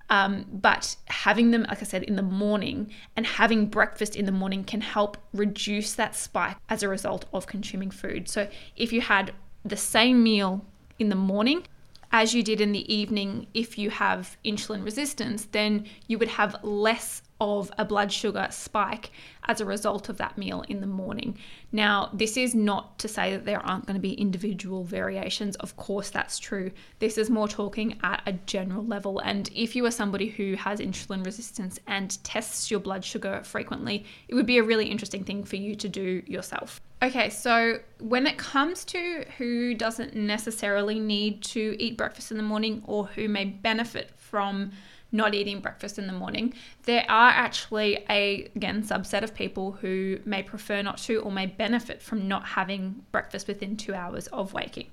Um, 0.08 0.46
but 0.52 0.96
having 1.06 1.50
them, 1.50 1.64
like 1.68 1.82
I 1.82 1.84
said, 1.84 2.04
in 2.04 2.16
the 2.16 2.22
morning 2.22 2.92
and 3.16 3.26
having 3.26 3.66
breakfast 3.66 4.14
in 4.14 4.25
the 4.25 4.32
morning 4.32 4.62
can 4.62 4.80
help 4.80 5.16
reduce 5.32 5.94
that 5.94 6.14
spike 6.14 6.56
as 6.68 6.82
a 6.82 6.88
result 6.88 7.25
of 7.32 7.46
consuming 7.46 7.90
food. 7.90 8.28
So 8.28 8.48
if 8.76 8.92
you 8.92 9.00
had 9.00 9.32
the 9.64 9.76
same 9.76 10.22
meal 10.22 10.64
in 10.98 11.08
the 11.08 11.16
morning 11.16 11.66
as 12.12 12.34
you 12.34 12.42
did 12.42 12.60
in 12.60 12.72
the 12.72 12.92
evening, 12.92 13.48
if 13.52 13.76
you 13.76 13.90
have 13.90 14.36
insulin 14.44 14.84
resistance, 14.84 15.48
then 15.50 15.86
you 16.06 16.18
would 16.18 16.28
have 16.28 16.56
less 16.62 17.22
of 17.40 17.70
a 17.78 17.84
blood 17.84 18.12
sugar 18.12 18.48
spike 18.50 19.10
as 19.44 19.60
a 19.60 19.64
result 19.64 20.08
of 20.08 20.16
that 20.18 20.38
meal 20.38 20.64
in 20.68 20.80
the 20.80 20.86
morning. 20.86 21.38
Now, 21.70 22.10
this 22.12 22.36
is 22.36 22.54
not 22.54 22.98
to 23.00 23.08
say 23.08 23.32
that 23.32 23.44
there 23.44 23.64
aren't 23.64 23.86
going 23.86 23.94
to 23.94 24.00
be 24.00 24.14
individual 24.14 24.84
variations. 24.84 25.56
Of 25.56 25.76
course, 25.76 26.10
that's 26.10 26.38
true. 26.38 26.70
This 26.98 27.18
is 27.18 27.28
more 27.30 27.46
talking 27.46 27.98
at 28.02 28.22
a 28.26 28.32
general 28.32 28.84
level. 28.84 29.18
And 29.20 29.50
if 29.54 29.76
you 29.76 29.84
are 29.86 29.90
somebody 29.90 30.28
who 30.28 30.54
has 30.54 30.80
insulin 30.80 31.24
resistance 31.24 31.78
and 31.86 32.22
tests 32.24 32.70
your 32.70 32.80
blood 32.80 33.04
sugar 33.04 33.42
frequently, 33.44 34.06
it 34.28 34.34
would 34.34 34.46
be 34.46 34.58
a 34.58 34.62
really 34.62 34.86
interesting 34.86 35.24
thing 35.24 35.44
for 35.44 35.56
you 35.56 35.74
to 35.76 35.88
do 35.88 36.22
yourself. 36.26 36.80
Okay, 37.02 37.28
so 37.28 37.80
when 38.00 38.26
it 38.26 38.38
comes 38.38 38.84
to 38.86 39.26
who 39.36 39.74
doesn't 39.74 40.16
necessarily 40.16 40.98
need 40.98 41.42
to 41.44 41.76
eat 41.78 41.98
breakfast 41.98 42.30
in 42.30 42.38
the 42.38 42.42
morning 42.42 42.82
or 42.86 43.06
who 43.06 43.28
may 43.28 43.44
benefit 43.44 44.12
from 44.16 44.72
not 45.16 45.35
eating 45.35 45.61
breakfast 45.61 45.99
in 45.99 46.06
the 46.06 46.12
morning. 46.12 46.54
There 46.85 47.04
are 47.08 47.30
actually 47.30 48.04
a 48.08 48.50
again 48.54 48.82
subset 48.82 49.23
of 49.23 49.35
people 49.35 49.73
who 49.73 50.20
may 50.25 50.42
prefer 50.42 50.82
not 50.82 50.99
to 50.99 51.20
or 51.20 51.32
may 51.32 51.46
benefit 51.46 52.02
from 52.02 52.28
not 52.28 52.44
having 52.46 53.04
breakfast 53.11 53.49
within 53.49 53.76
2 53.76 53.94
hours 53.94 54.26
of 54.28 54.52
waking. 54.52 54.90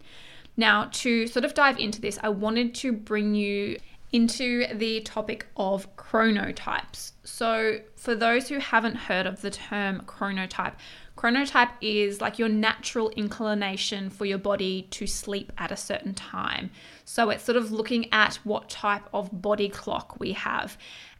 Now, 0.55 0.89
to 0.91 1.27
sort 1.27 1.45
of 1.45 1.53
dive 1.53 1.79
into 1.79 1.99
this, 1.99 2.19
I 2.21 2.29
wanted 2.29 2.75
to 2.75 2.91
bring 2.93 3.35
you 3.35 3.79
into 4.11 4.67
the 4.71 5.01
topic 5.01 5.47
of 5.57 5.95
chronotypes. 5.95 7.13
So, 7.23 7.79
for 7.95 8.13
those 8.13 8.49
who 8.49 8.59
haven't 8.59 8.95
heard 8.95 9.25
of 9.25 9.41
the 9.41 9.49
term 9.49 10.03
chronotype, 10.05 10.75
chronotype 11.23 11.71
is 11.79 12.19
like 12.19 12.37
your 12.37 12.49
natural 12.49 13.09
inclination 13.11 14.09
for 14.09 14.25
your 14.25 14.37
body 14.37 14.87
to 14.91 15.07
sleep 15.07 15.53
at 15.57 15.71
a 15.71 15.77
certain 15.77 16.13
time. 16.13 16.69
So, 17.05 17.29
it's 17.29 17.43
sort 17.43 17.55
of 17.55 17.71
looking 17.71 18.11
at 18.11 18.35
what 18.43 18.69
type 18.69 19.03
of 19.13 19.41
body 19.41 19.69
clock 19.69 20.19
we 20.19 20.33
have. 20.33 20.77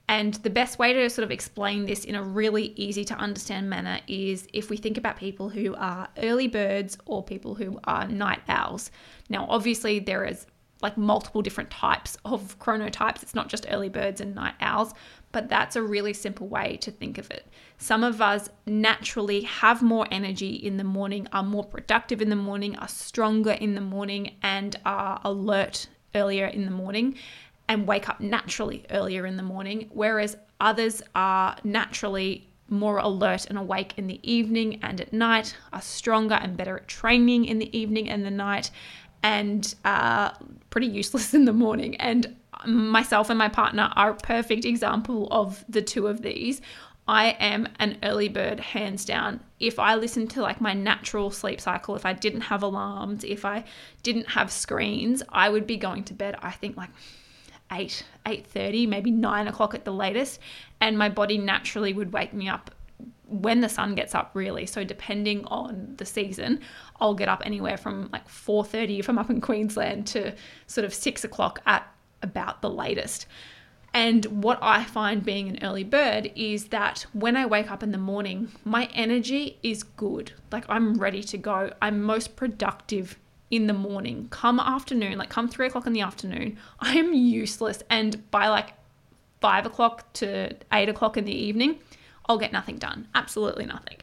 And 0.09 0.33
the 0.35 0.49
best 0.49 0.77
way 0.79 0.91
to 0.91 1.09
sort 1.09 1.23
of 1.23 1.31
explain 1.31 1.85
this 1.85 2.03
in 2.03 2.15
a 2.15 2.21
really 2.21 2.73
easy 2.75 3.05
to 3.05 3.13
understand 3.15 3.69
manner 3.69 4.01
is 4.07 4.47
if 4.51 4.69
we 4.69 4.75
think 4.75 4.97
about 4.97 5.15
people 5.15 5.47
who 5.47 5.73
are 5.75 6.09
early 6.17 6.49
birds 6.49 6.97
or 7.05 7.23
people 7.23 7.55
who 7.55 7.79
are 7.85 8.05
night 8.05 8.41
owls. 8.49 8.91
Now, 9.29 9.47
obviously, 9.49 9.99
there 9.99 10.25
is 10.25 10.45
like 10.83 10.97
multiple 10.97 11.41
different 11.41 11.71
types 11.71 12.17
of 12.25 12.59
chronotypes. 12.59 13.23
It's 13.23 13.33
not 13.33 13.47
just 13.47 13.65
early 13.69 13.89
birds 13.89 14.21
and 14.21 14.35
night 14.35 14.55
owls, 14.59 14.93
but 15.31 15.49
that's 15.49 15.75
a 15.75 15.81
really 15.81 16.13
simple 16.13 16.47
way 16.47 16.77
to 16.81 16.91
think 16.91 17.17
of 17.17 17.31
it. 17.31 17.47
Some 17.77 18.03
of 18.03 18.21
us 18.21 18.49
naturally 18.67 19.41
have 19.41 19.81
more 19.81 20.07
energy 20.11 20.51
in 20.51 20.77
the 20.77 20.83
morning, 20.83 21.27
are 21.33 21.41
more 21.41 21.63
productive 21.63 22.21
in 22.21 22.29
the 22.29 22.35
morning, 22.35 22.75
are 22.77 22.87
stronger 22.87 23.51
in 23.51 23.73
the 23.73 23.81
morning, 23.81 24.35
and 24.43 24.75
are 24.85 25.19
alert 25.23 25.87
earlier 26.13 26.45
in 26.45 26.65
the 26.65 26.71
morning 26.71 27.15
and 27.67 27.87
wake 27.87 28.09
up 28.09 28.19
naturally 28.19 28.85
earlier 28.91 29.25
in 29.25 29.37
the 29.37 29.43
morning, 29.43 29.89
whereas 29.93 30.35
others 30.59 31.01
are 31.15 31.55
naturally 31.63 32.49
more 32.69 32.97
alert 32.97 33.45
and 33.47 33.57
awake 33.57 33.93
in 33.97 34.07
the 34.07 34.19
evening 34.29 34.79
and 34.81 34.99
at 34.99 35.13
night, 35.13 35.55
are 35.71 35.81
stronger 35.81 36.35
and 36.35 36.57
better 36.57 36.77
at 36.77 36.87
training 36.87 37.45
in 37.45 37.59
the 37.59 37.77
evening 37.77 38.09
and 38.09 38.25
the 38.25 38.31
night, 38.31 38.71
and 39.23 39.73
are 39.83 40.37
pretty 40.69 40.87
useless 40.87 41.33
in 41.33 41.45
the 41.45 41.53
morning. 41.53 41.95
And 41.95 42.35
myself 42.65 43.29
and 43.29 43.39
my 43.39 43.49
partner 43.49 43.91
are 43.95 44.11
a 44.11 44.15
perfect 44.15 44.65
example 44.65 45.27
of 45.31 45.65
the 45.67 45.81
two 45.81 46.07
of 46.07 46.21
these. 46.21 46.61
I 47.05 47.31
am 47.39 47.67
an 47.79 47.97
early 48.03 48.29
bird, 48.29 48.59
hands 48.59 49.03
down. 49.03 49.41
If 49.59 49.77
I 49.79 49.95
listened 49.95 50.29
to 50.31 50.41
like 50.41 50.61
my 50.61 50.73
natural 50.73 51.31
sleep 51.31 51.59
cycle, 51.59 51.95
if 51.95 52.05
I 52.05 52.13
didn't 52.13 52.41
have 52.41 52.63
alarms, 52.63 53.25
if 53.25 53.43
I 53.43 53.65
didn't 54.03 54.29
have 54.29 54.51
screens, 54.51 55.21
I 55.27 55.49
would 55.49 55.67
be 55.67 55.75
going 55.75 56.05
to 56.05 56.13
bed. 56.13 56.35
I 56.41 56.51
think 56.51 56.77
like 56.77 56.91
eight, 57.73 58.05
eight 58.25 58.47
thirty, 58.47 58.87
maybe 58.87 59.11
nine 59.11 59.49
o'clock 59.49 59.73
at 59.73 59.83
the 59.83 59.91
latest, 59.91 60.39
and 60.79 60.97
my 60.97 61.09
body 61.09 61.37
naturally 61.37 61.91
would 61.91 62.13
wake 62.13 62.33
me 62.33 62.47
up 62.47 62.71
when 63.41 63.61
the 63.61 63.69
sun 63.69 63.95
gets 63.95 64.13
up 64.13 64.31
really 64.33 64.65
so 64.65 64.83
depending 64.83 65.43
on 65.45 65.93
the 65.97 66.05
season 66.05 66.59
i'll 66.99 67.15
get 67.15 67.27
up 67.27 67.41
anywhere 67.45 67.77
from 67.77 68.09
like 68.13 68.27
4.30 68.27 68.99
if 68.99 69.09
i'm 69.09 69.17
up 69.17 69.29
in 69.29 69.41
queensland 69.41 70.05
to 70.07 70.33
sort 70.67 70.85
of 70.85 70.93
6 70.93 71.23
o'clock 71.23 71.61
at 71.65 71.87
about 72.23 72.61
the 72.61 72.69
latest. 72.69 73.27
And 73.93 74.25
what 74.43 74.57
i 74.63 74.83
find 74.83 75.23
being 75.23 75.49
an 75.49 75.59
early 75.61 75.83
bird 75.83 76.31
is 76.35 76.69
that 76.69 77.05
when 77.13 77.35
i 77.35 77.45
wake 77.45 77.69
up 77.69 77.83
in 77.83 77.91
the 77.91 77.99
morning 77.99 78.51
my 78.65 78.89
energy 78.95 79.59
is 79.61 79.83
good. 79.83 80.31
Like 80.51 80.65
i'm 80.67 80.95
ready 80.95 81.21
to 81.23 81.37
go. 81.37 81.71
I'm 81.81 82.01
most 82.01 82.35
productive 82.35 83.19
in 83.51 83.67
the 83.67 83.73
morning. 83.73 84.29
Come 84.31 84.59
afternoon 84.59 85.19
like 85.19 85.29
come 85.29 85.47
3 85.47 85.67
o'clock 85.67 85.85
in 85.85 85.93
the 85.93 86.01
afternoon 86.01 86.57
i 86.79 86.95
am 86.97 87.13
useless. 87.13 87.83
And 87.89 88.29
by 88.31 88.47
like 88.47 88.73
5 89.41 89.67
o'clock 89.67 90.11
to 90.13 90.55
8 90.71 90.89
o'clock 90.89 91.17
in 91.17 91.25
the 91.25 91.35
evening 91.35 91.77
I'll 92.27 92.37
get 92.37 92.51
nothing 92.51 92.77
done. 92.77 93.07
Absolutely 93.15 93.65
nothing. 93.65 93.97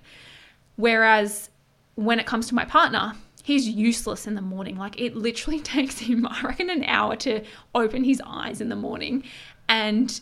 Whereas 0.76 1.50
when 1.94 2.18
it 2.18 2.26
comes 2.26 2.46
to 2.48 2.54
my 2.54 2.64
partner, 2.64 3.14
he's 3.42 3.68
useless 3.68 4.26
in 4.26 4.34
the 4.34 4.42
morning. 4.42 4.76
Like 4.76 5.00
it 5.00 5.16
literally 5.16 5.60
takes 5.76 5.98
him, 5.98 6.26
I 6.26 6.40
reckon, 6.42 6.70
an 6.70 6.84
hour 6.84 7.16
to 7.16 7.42
open 7.74 8.04
his 8.04 8.22
eyes 8.24 8.60
in 8.60 8.68
the 8.68 8.76
morning. 8.76 9.24
And 9.68 10.20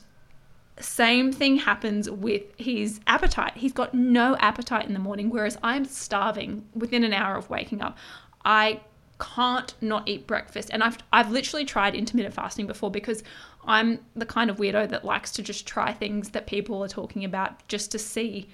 same 0.80 1.32
thing 1.32 1.56
happens 1.56 2.08
with 2.08 2.42
his 2.56 3.00
appetite. 3.06 3.56
He's 3.56 3.72
got 3.72 3.94
no 3.94 4.36
appetite 4.36 4.86
in 4.86 4.92
the 4.92 5.00
morning, 5.00 5.30
whereas 5.30 5.58
I'm 5.62 5.84
starving 5.84 6.64
within 6.74 7.02
an 7.04 7.12
hour 7.12 7.36
of 7.36 7.50
waking 7.50 7.82
up. 7.82 7.98
I 8.44 8.80
can't 9.18 9.74
not 9.80 10.08
eat 10.08 10.26
breakfast. 10.26 10.70
And 10.72 10.82
I've 10.82 10.98
I've 11.12 11.30
literally 11.30 11.64
tried 11.64 11.94
intermittent 11.94 12.34
fasting 12.34 12.66
before 12.66 12.90
because 12.90 13.22
I'm 13.68 14.00
the 14.16 14.26
kind 14.26 14.48
of 14.50 14.56
weirdo 14.56 14.88
that 14.88 15.04
likes 15.04 15.30
to 15.32 15.42
just 15.42 15.66
try 15.66 15.92
things 15.92 16.30
that 16.30 16.46
people 16.46 16.82
are 16.82 16.88
talking 16.88 17.24
about 17.24 17.68
just 17.68 17.92
to 17.92 17.98
see 17.98 18.48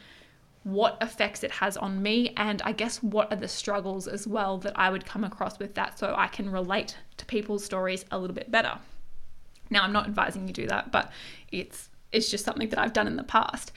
what 0.64 0.98
effects 1.00 1.44
it 1.44 1.50
has 1.50 1.76
on 1.76 2.02
me, 2.02 2.32
and 2.36 2.60
I 2.62 2.72
guess 2.72 3.02
what 3.02 3.30
are 3.32 3.36
the 3.36 3.48
struggles 3.48 4.08
as 4.08 4.26
well 4.26 4.58
that 4.58 4.72
I 4.76 4.90
would 4.90 5.06
come 5.06 5.22
across 5.22 5.58
with 5.58 5.74
that 5.74 5.98
so 5.98 6.14
I 6.16 6.26
can 6.26 6.50
relate 6.50 6.96
to 7.18 7.26
people's 7.26 7.64
stories 7.64 8.04
a 8.10 8.18
little 8.18 8.34
bit 8.34 8.50
better. 8.50 8.78
Now, 9.70 9.82
I'm 9.82 9.92
not 9.92 10.06
advising 10.06 10.48
you 10.48 10.54
do 10.54 10.66
that, 10.66 10.90
but 10.90 11.12
it's 11.52 11.90
it's 12.12 12.30
just 12.30 12.44
something 12.44 12.68
that 12.68 12.78
I've 12.78 12.92
done 12.92 13.06
in 13.06 13.16
the 13.16 13.24
past. 13.24 13.72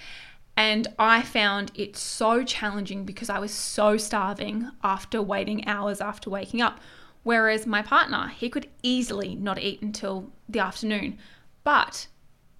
And 0.55 0.87
I 0.97 1.21
found 1.21 1.71
it 1.75 1.95
so 1.95 2.43
challenging 2.43 3.03
because 3.03 3.29
I 3.29 3.39
was 3.39 3.51
so 3.51 3.97
starving 3.97 4.69
after 4.83 5.21
waiting 5.21 5.67
hours 5.67 6.01
after 6.01 6.29
waking 6.29 6.61
up. 6.61 6.79
Whereas 7.27 7.67
my 7.67 7.81
partner, 7.81 8.29
he 8.29 8.49
could 8.49 8.69
easily 8.83 9.35
not 9.35 9.59
eat 9.59 9.81
until 9.81 10.31
the 10.47 10.59
afternoon. 10.59 11.17
But 11.65 12.07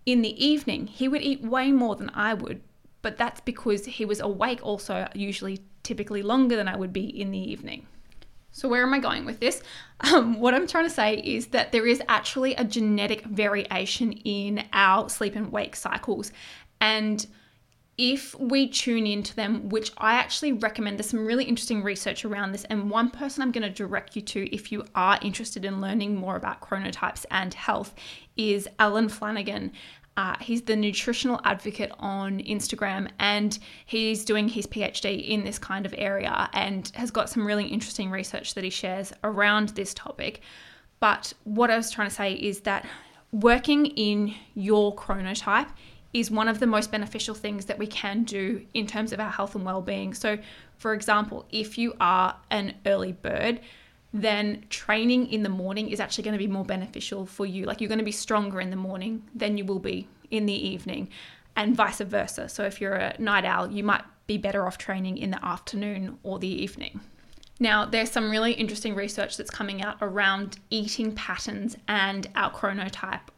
in 0.05 0.21
the 0.21 0.45
evening, 0.45 0.87
he 0.87 1.07
would 1.07 1.21
eat 1.21 1.41
way 1.41 1.71
more 1.71 1.95
than 1.95 2.09
I 2.09 2.33
would. 2.33 2.59
But 3.01 3.17
that's 3.17 3.39
because 3.39 3.85
he 3.85 4.03
was 4.03 4.19
awake 4.19 4.59
also, 4.61 5.07
usually 5.13 5.61
typically 5.83 6.21
longer 6.21 6.57
than 6.57 6.67
I 6.67 6.75
would 6.75 6.91
be 6.91 7.05
in 7.05 7.31
the 7.31 7.39
evening. 7.39 7.87
So, 8.51 8.67
where 8.67 8.83
am 8.83 8.93
I 8.93 8.99
going 8.99 9.23
with 9.23 9.39
this? 9.39 9.63
Um, 10.01 10.41
what 10.41 10.53
I'm 10.53 10.67
trying 10.67 10.83
to 10.83 10.93
say 10.93 11.15
is 11.15 11.47
that 11.47 11.71
there 11.71 11.87
is 11.87 12.01
actually 12.09 12.53
a 12.55 12.65
genetic 12.65 13.23
variation 13.23 14.11
in 14.11 14.65
our 14.73 15.09
sleep 15.09 15.37
and 15.37 15.49
wake 15.49 15.77
cycles. 15.77 16.33
And 16.81 17.25
if 17.97 18.39
we 18.39 18.69
tune 18.69 19.07
into 19.07 19.35
them, 19.35 19.69
which 19.69 19.91
I 19.97 20.13
actually 20.13 20.53
recommend, 20.53 20.99
there's 20.99 21.09
some 21.09 21.25
really 21.25 21.45
interesting 21.45 21.81
research 21.81 22.25
around 22.25 22.51
this. 22.51 22.63
And 22.65 22.91
one 22.91 23.09
person 23.09 23.41
I'm 23.41 23.51
going 23.51 23.63
to 23.63 23.69
direct 23.71 24.15
you 24.15 24.21
to 24.21 24.53
if 24.53 24.71
you 24.71 24.85
are 24.93 25.17
interested 25.23 25.65
in 25.65 25.81
learning 25.81 26.15
more 26.15 26.35
about 26.35 26.61
chronotypes 26.61 27.25
and 27.31 27.53
health 27.55 27.95
is 28.35 28.67
Alan 28.77 29.09
Flanagan. 29.09 29.71
Uh, 30.15 30.35
he's 30.39 30.61
the 30.63 30.75
nutritional 30.75 31.41
advocate 31.43 31.91
on 31.99 32.39
Instagram 32.39 33.09
and 33.19 33.57
he's 33.85 34.25
doing 34.25 34.47
his 34.47 34.67
PhD 34.67 35.27
in 35.27 35.43
this 35.43 35.59
kind 35.59 35.85
of 35.85 35.93
area 35.97 36.49
and 36.53 36.91
has 36.95 37.09
got 37.09 37.29
some 37.29 37.45
really 37.45 37.65
interesting 37.65 38.11
research 38.11 38.53
that 38.53 38.63
he 38.63 38.69
shares 38.69 39.11
around 39.23 39.69
this 39.69 39.93
topic. 39.93 40.41
But 40.99 41.33
what 41.45 41.71
I 41.71 41.77
was 41.77 41.91
trying 41.91 42.09
to 42.09 42.15
say 42.15 42.33
is 42.33 42.61
that 42.61 42.85
working 43.31 43.87
in 43.87 44.33
your 44.55 44.95
chronotype 44.95 45.69
is 46.17 46.31
one 46.31 46.47
of 46.47 46.59
the 46.59 46.65
most 46.65 46.91
beneficial 46.91 47.35
things 47.35 47.65
that 47.65 47.77
we 47.77 47.85
can 47.85 48.23
do 48.23 48.65
in 48.73 48.87
terms 48.87 49.13
of 49.13 49.19
our 49.19 49.29
health 49.29 49.53
and 49.53 49.63
well-being. 49.63 50.15
So, 50.15 50.39
for 50.77 50.93
example, 50.93 51.45
if 51.51 51.77
you 51.77 51.93
are 51.99 52.35
an 52.49 52.73
early 52.87 53.11
bird, 53.11 53.59
then 54.13 54.65
training 54.71 55.31
in 55.31 55.43
the 55.43 55.49
morning 55.49 55.89
is 55.89 55.99
actually 55.99 56.23
going 56.23 56.33
to 56.33 56.39
be 56.39 56.47
more 56.47 56.65
beneficial 56.65 57.27
for 57.27 57.45
you. 57.45 57.65
Like 57.65 57.81
you're 57.81 57.87
going 57.87 57.99
to 57.99 58.05
be 58.05 58.11
stronger 58.11 58.59
in 58.59 58.71
the 58.71 58.75
morning 58.75 59.21
than 59.35 59.59
you 59.59 59.65
will 59.65 59.77
be 59.77 60.07
in 60.31 60.47
the 60.47 60.67
evening, 60.67 61.09
and 61.55 61.75
vice 61.75 61.99
versa. 61.99 62.49
So 62.49 62.63
if 62.63 62.81
you're 62.81 62.95
a 62.95 63.15
night 63.19 63.45
owl, 63.45 63.71
you 63.71 63.83
might 63.83 64.03
be 64.25 64.39
better 64.39 64.65
off 64.65 64.79
training 64.79 65.17
in 65.19 65.29
the 65.31 65.45
afternoon 65.45 66.17
or 66.23 66.39
the 66.39 66.47
evening. 66.47 66.99
Now, 67.59 67.85
there's 67.85 68.11
some 68.11 68.31
really 68.31 68.53
interesting 68.53 68.95
research 68.95 69.37
that's 69.37 69.49
coming 69.49 69.83
out 69.83 69.97
around 70.01 70.57
eating 70.69 71.13
patterns 71.13 71.77
and 71.87 72.27
our 72.35 72.51
chronotype. 72.51 73.29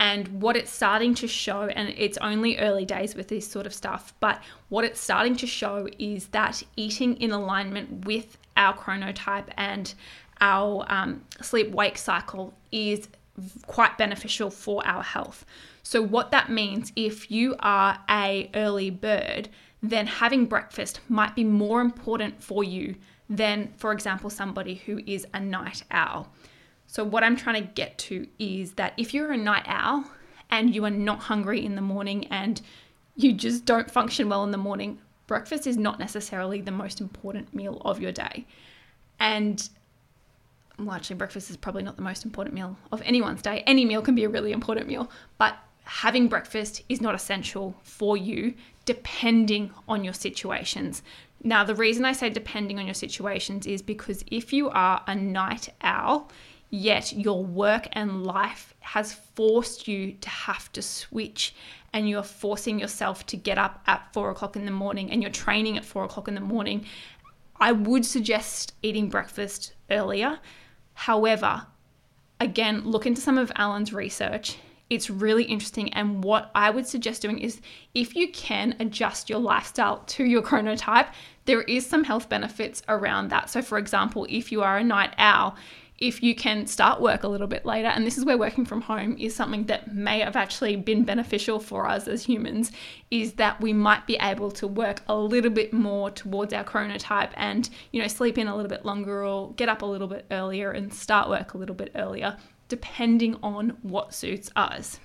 And 0.00 0.40
what 0.40 0.56
it's 0.56 0.72
starting 0.72 1.14
to 1.16 1.28
show, 1.28 1.64
and 1.64 1.94
it's 1.96 2.16
only 2.18 2.56
early 2.56 2.86
days 2.86 3.14
with 3.14 3.28
this 3.28 3.46
sort 3.46 3.66
of 3.66 3.74
stuff, 3.74 4.14
but 4.18 4.42
what 4.70 4.82
it's 4.82 4.98
starting 4.98 5.36
to 5.36 5.46
show 5.46 5.86
is 5.98 6.28
that 6.28 6.62
eating 6.74 7.16
in 7.18 7.32
alignment 7.32 8.06
with 8.06 8.38
our 8.56 8.74
chronotype 8.74 9.48
and 9.58 9.92
our 10.40 10.86
um, 10.88 11.22
sleep 11.42 11.70
wake 11.72 11.98
cycle 11.98 12.54
is 12.72 13.08
quite 13.66 13.98
beneficial 13.98 14.50
for 14.50 14.84
our 14.86 15.02
health. 15.02 15.44
So 15.82 16.00
what 16.00 16.30
that 16.30 16.50
means 16.50 16.92
if 16.96 17.30
you 17.30 17.54
are 17.60 17.98
a 18.08 18.50
early 18.54 18.88
bird, 18.88 19.50
then 19.82 20.06
having 20.06 20.46
breakfast 20.46 21.00
might 21.10 21.34
be 21.34 21.44
more 21.44 21.82
important 21.82 22.42
for 22.42 22.64
you 22.64 22.96
than 23.28 23.72
for 23.76 23.92
example 23.92 24.30
somebody 24.30 24.76
who 24.86 25.00
is 25.06 25.26
a 25.34 25.40
night 25.40 25.82
owl. 25.90 26.32
So 26.90 27.04
what 27.04 27.22
I'm 27.22 27.36
trying 27.36 27.62
to 27.62 27.72
get 27.72 27.98
to 27.98 28.26
is 28.40 28.72
that 28.72 28.94
if 28.96 29.14
you're 29.14 29.30
a 29.30 29.36
night 29.36 29.62
owl 29.66 30.10
and 30.50 30.74
you 30.74 30.84
are 30.84 30.90
not 30.90 31.20
hungry 31.20 31.64
in 31.64 31.76
the 31.76 31.80
morning 31.80 32.26
and 32.32 32.60
you 33.14 33.32
just 33.32 33.64
don't 33.64 33.88
function 33.88 34.28
well 34.28 34.42
in 34.42 34.50
the 34.50 34.58
morning, 34.58 34.98
breakfast 35.28 35.68
is 35.68 35.76
not 35.76 36.00
necessarily 36.00 36.60
the 36.60 36.72
most 36.72 37.00
important 37.00 37.54
meal 37.54 37.80
of 37.84 38.00
your 38.00 38.10
day. 38.10 38.44
And 39.20 39.68
well, 40.80 40.90
actually, 40.90 41.14
breakfast 41.14 41.48
is 41.48 41.56
probably 41.56 41.84
not 41.84 41.94
the 41.94 42.02
most 42.02 42.24
important 42.24 42.56
meal 42.56 42.76
of 42.90 43.02
anyone's 43.02 43.40
day. 43.40 43.62
Any 43.68 43.84
meal 43.84 44.02
can 44.02 44.16
be 44.16 44.24
a 44.24 44.28
really 44.28 44.50
important 44.50 44.88
meal, 44.88 45.08
but 45.38 45.56
having 45.84 46.26
breakfast 46.26 46.82
is 46.88 47.00
not 47.00 47.14
essential 47.14 47.76
for 47.84 48.16
you 48.16 48.52
depending 48.84 49.70
on 49.86 50.02
your 50.02 50.14
situations. 50.14 51.04
Now, 51.44 51.62
the 51.62 51.76
reason 51.76 52.04
I 52.04 52.14
say 52.14 52.30
depending 52.30 52.80
on 52.80 52.84
your 52.84 52.94
situations 52.94 53.68
is 53.68 53.80
because 53.80 54.24
if 54.26 54.52
you 54.52 54.70
are 54.70 55.04
a 55.06 55.14
night 55.14 55.68
owl, 55.82 56.32
yet 56.70 57.12
your 57.12 57.44
work 57.44 57.88
and 57.92 58.24
life 58.24 58.74
has 58.80 59.12
forced 59.12 59.86
you 59.88 60.12
to 60.12 60.28
have 60.28 60.70
to 60.72 60.80
switch 60.80 61.54
and 61.92 62.08
you're 62.08 62.22
forcing 62.22 62.78
yourself 62.78 63.26
to 63.26 63.36
get 63.36 63.58
up 63.58 63.82
at 63.86 64.12
four 64.12 64.30
o'clock 64.30 64.56
in 64.56 64.64
the 64.64 64.70
morning 64.70 65.10
and 65.10 65.22
you're 65.22 65.32
training 65.32 65.76
at 65.76 65.84
four 65.84 66.04
o'clock 66.04 66.28
in 66.28 66.34
the 66.34 66.40
morning, 66.40 66.84
I 67.56 67.72
would 67.72 68.06
suggest 68.06 68.74
eating 68.82 69.08
breakfast 69.08 69.74
earlier. 69.90 70.38
However, 70.94 71.66
again, 72.38 72.84
look 72.84 73.06
into 73.06 73.20
some 73.20 73.38
of 73.38 73.50
Alan's 73.56 73.92
research. 73.92 74.56
It's 74.88 75.10
really 75.10 75.44
interesting. 75.44 75.92
And 75.92 76.24
what 76.24 76.50
I 76.54 76.70
would 76.70 76.86
suggest 76.86 77.22
doing 77.22 77.38
is 77.38 77.60
if 77.94 78.14
you 78.14 78.30
can 78.32 78.76
adjust 78.80 79.28
your 79.28 79.38
lifestyle 79.38 79.98
to 79.98 80.24
your 80.24 80.42
chronotype, 80.42 81.08
there 81.44 81.62
is 81.62 81.86
some 81.86 82.04
health 82.04 82.28
benefits 82.28 82.82
around 82.88 83.28
that. 83.28 83.50
So, 83.50 83.62
for 83.62 83.78
example, 83.78 84.26
if 84.28 84.50
you 84.50 84.62
are 84.62 84.78
a 84.78 84.84
night 84.84 85.14
owl, 85.18 85.56
if 86.00 86.22
you 86.22 86.34
can 86.34 86.66
start 86.66 87.02
work 87.02 87.24
a 87.24 87.28
little 87.28 87.46
bit 87.46 87.66
later, 87.66 87.88
and 87.88 88.06
this 88.06 88.16
is 88.16 88.24
where 88.24 88.38
working 88.38 88.64
from 88.64 88.80
home 88.80 89.16
is 89.18 89.36
something 89.36 89.66
that 89.66 89.94
may 89.94 90.20
have 90.20 90.34
actually 90.34 90.74
been 90.74 91.04
beneficial 91.04 91.60
for 91.60 91.86
us 91.86 92.08
as 92.08 92.24
humans, 92.24 92.72
is 93.10 93.34
that 93.34 93.60
we 93.60 93.74
might 93.74 94.06
be 94.06 94.16
able 94.22 94.50
to 94.50 94.66
work 94.66 95.02
a 95.08 95.14
little 95.14 95.50
bit 95.50 95.74
more 95.74 96.10
towards 96.10 96.54
our 96.54 96.64
chronotype 96.64 97.30
and, 97.34 97.68
you 97.92 98.00
know, 98.00 98.08
sleep 98.08 98.38
in 98.38 98.48
a 98.48 98.56
little 98.56 98.70
bit 98.70 98.86
longer 98.86 99.22
or 99.26 99.52
get 99.52 99.68
up 99.68 99.82
a 99.82 99.86
little 99.86 100.08
bit 100.08 100.24
earlier 100.30 100.70
and 100.70 100.92
start 100.92 101.28
work 101.28 101.52
a 101.52 101.58
little 101.58 101.74
bit 101.74 101.92
earlier, 101.94 102.38
depending 102.68 103.36
on 103.42 103.76
what 103.82 104.14
suits 104.14 104.50
us. 104.56 104.98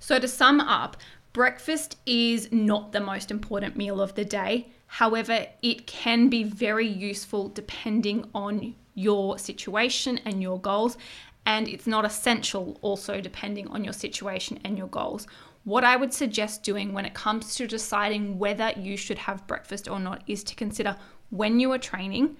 So, 0.00 0.18
to 0.18 0.26
sum 0.26 0.58
up, 0.58 0.96
breakfast 1.32 1.96
is 2.06 2.50
not 2.50 2.90
the 2.90 2.98
most 2.98 3.30
important 3.30 3.76
meal 3.76 4.00
of 4.00 4.16
the 4.16 4.24
day. 4.24 4.72
However, 4.92 5.46
it 5.62 5.86
can 5.86 6.28
be 6.28 6.42
very 6.44 6.86
useful 6.86 7.48
depending 7.48 8.28
on 8.34 8.74
your 8.94 9.38
situation 9.38 10.18
and 10.26 10.42
your 10.42 10.60
goals. 10.60 10.98
And 11.46 11.66
it's 11.66 11.86
not 11.86 12.04
essential, 12.04 12.76
also, 12.82 13.18
depending 13.22 13.68
on 13.68 13.84
your 13.84 13.94
situation 13.94 14.60
and 14.64 14.76
your 14.76 14.88
goals. 14.88 15.26
What 15.64 15.82
I 15.82 15.96
would 15.96 16.12
suggest 16.12 16.62
doing 16.62 16.92
when 16.92 17.06
it 17.06 17.14
comes 17.14 17.54
to 17.54 17.66
deciding 17.66 18.38
whether 18.38 18.70
you 18.76 18.98
should 18.98 19.16
have 19.16 19.46
breakfast 19.46 19.88
or 19.88 19.98
not 19.98 20.24
is 20.26 20.44
to 20.44 20.54
consider 20.54 20.94
when 21.30 21.58
you 21.58 21.72
are 21.72 21.78
training, 21.78 22.36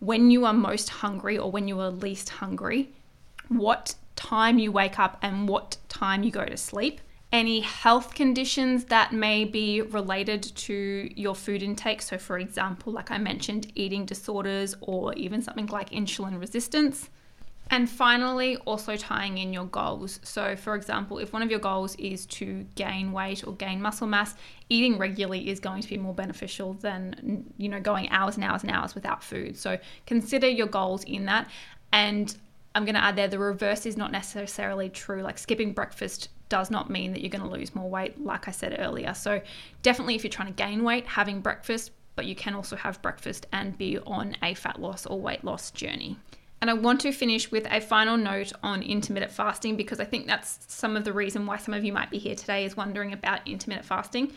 when 0.00 0.30
you 0.30 0.44
are 0.44 0.52
most 0.52 0.90
hungry 0.90 1.38
or 1.38 1.50
when 1.50 1.68
you 1.68 1.80
are 1.80 1.90
least 1.90 2.28
hungry, 2.28 2.92
what 3.48 3.94
time 4.14 4.58
you 4.58 4.70
wake 4.70 4.98
up 4.98 5.16
and 5.22 5.48
what 5.48 5.78
time 5.88 6.22
you 6.22 6.30
go 6.30 6.44
to 6.44 6.58
sleep, 6.58 7.00
any 7.32 7.60
health 7.60 8.14
conditions 8.14 8.86
that 8.86 9.12
may 9.12 9.44
be 9.44 9.82
related 9.82 10.42
to 10.42 11.10
your 11.14 11.34
food 11.34 11.62
intake. 11.62 12.00
So, 12.00 12.16
for 12.16 12.38
example, 12.38 12.92
like 12.92 13.10
I 13.10 13.18
mentioned, 13.18 13.70
eating 13.74 14.06
disorders 14.06 14.74
or 14.80 15.12
even 15.14 15.42
something 15.42 15.66
like 15.66 15.90
insulin 15.90 16.40
resistance. 16.40 17.10
And 17.70 17.90
finally, 17.90 18.56
also 18.64 18.96
tying 18.96 19.36
in 19.36 19.52
your 19.52 19.66
goals. 19.66 20.20
So, 20.22 20.56
for 20.56 20.74
example, 20.74 21.18
if 21.18 21.34
one 21.34 21.42
of 21.42 21.50
your 21.50 21.60
goals 21.60 21.94
is 21.96 22.24
to 22.26 22.64
gain 22.76 23.12
weight 23.12 23.46
or 23.46 23.52
gain 23.54 23.82
muscle 23.82 24.06
mass, 24.06 24.34
eating 24.70 24.96
regularly 24.96 25.50
is 25.50 25.60
going 25.60 25.82
to 25.82 25.88
be 25.88 25.98
more 25.98 26.14
beneficial 26.14 26.72
than, 26.74 27.52
you 27.58 27.68
know, 27.68 27.78
going 27.78 28.08
hours 28.08 28.36
and 28.36 28.44
hours 28.44 28.62
and 28.62 28.72
hours 28.72 28.94
without 28.94 29.22
food. 29.22 29.58
So, 29.58 29.78
consider 30.06 30.48
your 30.48 30.66
goals 30.66 31.04
in 31.04 31.26
that. 31.26 31.50
And 31.92 32.34
I'm 32.74 32.86
going 32.86 32.94
to 32.94 33.04
add 33.04 33.16
there 33.16 33.28
the 33.28 33.38
reverse 33.38 33.84
is 33.84 33.98
not 33.98 34.12
necessarily 34.12 34.88
true. 34.88 35.20
Like 35.20 35.36
skipping 35.36 35.72
breakfast 35.72 36.30
does 36.48 36.70
not 36.70 36.90
mean 36.90 37.12
that 37.12 37.20
you're 37.20 37.30
going 37.30 37.48
to 37.48 37.50
lose 37.50 37.74
more 37.74 37.88
weight, 37.88 38.20
like 38.24 38.48
I 38.48 38.50
said 38.50 38.76
earlier. 38.78 39.14
So, 39.14 39.40
definitely 39.82 40.14
if 40.14 40.24
you're 40.24 40.30
trying 40.30 40.48
to 40.48 40.54
gain 40.54 40.84
weight, 40.84 41.06
having 41.06 41.40
breakfast, 41.40 41.92
but 42.16 42.26
you 42.26 42.34
can 42.34 42.54
also 42.54 42.74
have 42.76 43.00
breakfast 43.02 43.46
and 43.52 43.78
be 43.78 43.98
on 43.98 44.36
a 44.42 44.54
fat 44.54 44.80
loss 44.80 45.06
or 45.06 45.20
weight 45.20 45.44
loss 45.44 45.70
journey. 45.70 46.18
And 46.60 46.68
I 46.68 46.74
want 46.74 47.00
to 47.02 47.12
finish 47.12 47.50
with 47.50 47.66
a 47.70 47.80
final 47.80 48.16
note 48.16 48.52
on 48.62 48.82
intermittent 48.82 49.30
fasting 49.30 49.76
because 49.76 50.00
I 50.00 50.04
think 50.04 50.26
that's 50.26 50.58
some 50.66 50.96
of 50.96 51.04
the 51.04 51.12
reason 51.12 51.46
why 51.46 51.58
some 51.58 51.74
of 51.74 51.84
you 51.84 51.92
might 51.92 52.10
be 52.10 52.18
here 52.18 52.34
today 52.34 52.64
is 52.64 52.76
wondering 52.76 53.12
about 53.12 53.46
intermittent 53.46 53.86
fasting. 53.86 54.32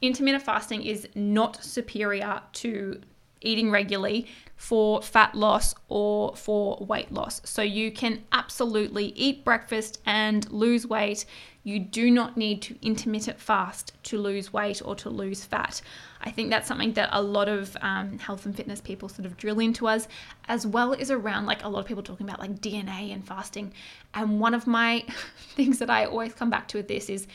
Intermittent 0.00 0.44
fasting 0.44 0.84
is 0.84 1.08
not 1.16 1.62
superior 1.64 2.40
to 2.52 3.00
eating 3.40 3.70
regularly 3.70 4.26
for 4.56 5.02
fat 5.02 5.34
loss 5.34 5.74
or 5.88 6.34
for 6.34 6.78
weight 6.80 7.12
loss. 7.12 7.42
So 7.44 7.62
you 7.62 7.92
can 7.92 8.24
absolutely 8.32 9.06
eat 9.08 9.44
breakfast 9.44 10.00
and 10.06 10.50
lose 10.50 10.86
weight, 10.86 11.26
You 11.62 11.80
do 11.80 12.10
not 12.10 12.36
need 12.36 12.62
to 12.62 12.76
intermittent 12.80 13.40
fast 13.40 13.92
to 14.04 14.18
lose 14.18 14.52
weight 14.52 14.80
or 14.84 14.94
to 14.96 15.10
lose 15.10 15.44
fat. 15.44 15.82
I 16.22 16.30
think 16.30 16.48
that's 16.48 16.68
something 16.68 16.92
that 16.94 17.08
a 17.12 17.20
lot 17.20 17.48
of 17.48 17.76
um, 17.80 18.18
health 18.18 18.46
and 18.46 18.56
fitness 18.56 18.80
people 18.80 19.08
sort 19.08 19.26
of 19.26 19.36
drill 19.36 19.58
into 19.58 19.86
us, 19.88 20.08
as 20.48 20.66
well 20.66 20.94
as 20.94 21.10
around 21.10 21.46
like 21.46 21.64
a 21.64 21.68
lot 21.68 21.80
of 21.80 21.86
people 21.86 22.04
talking 22.04 22.26
about 22.26 22.38
like 22.38 22.60
DNA 22.60 23.12
and 23.12 23.26
fasting. 23.26 23.72
And 24.14 24.40
one 24.40 24.54
of 24.54 24.66
my 24.66 25.04
things 25.56 25.80
that 25.80 25.90
I 25.90 26.06
always 26.06 26.32
come 26.32 26.50
back 26.50 26.68
to 26.68 26.78
with 26.78 26.88
this 26.88 27.10
is 27.10 27.26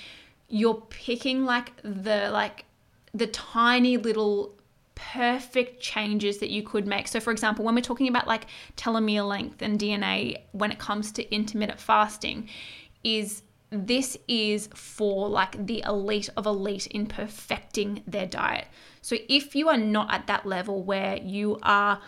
you're 0.47 0.81
picking 0.89 1.45
like 1.45 1.73
the 1.83 2.29
like 2.31 2.65
the 3.13 3.27
tiny 3.27 3.97
little 3.97 4.53
perfect 5.13 5.81
changes 5.81 6.37
that 6.37 6.49
you 6.49 6.63
could 6.63 6.87
make. 6.87 7.07
So, 7.07 7.19
for 7.19 7.31
example, 7.31 7.65
when 7.65 7.75
we're 7.75 7.81
talking 7.81 8.07
about 8.07 8.27
like 8.27 8.45
telomere 8.77 9.27
length 9.27 9.61
and 9.61 9.79
DNA 9.79 10.37
when 10.51 10.71
it 10.71 10.79
comes 10.79 11.11
to 11.13 11.33
intermittent 11.33 11.79
fasting, 11.79 12.47
is 13.03 13.43
this 13.71 14.17
is 14.27 14.69
for 14.75 15.29
like 15.29 15.65
the 15.65 15.83
elite 15.87 16.29
of 16.37 16.45
elite 16.45 16.87
in 16.87 17.07
perfecting 17.07 18.03
their 18.05 18.27
diet. 18.27 18.67
So, 19.01 19.17
if 19.27 19.55
you 19.55 19.69
are 19.69 19.77
not 19.77 20.13
at 20.13 20.27
that 20.27 20.45
level 20.45 20.83
where 20.83 21.17
you 21.17 21.59
are 21.63 21.99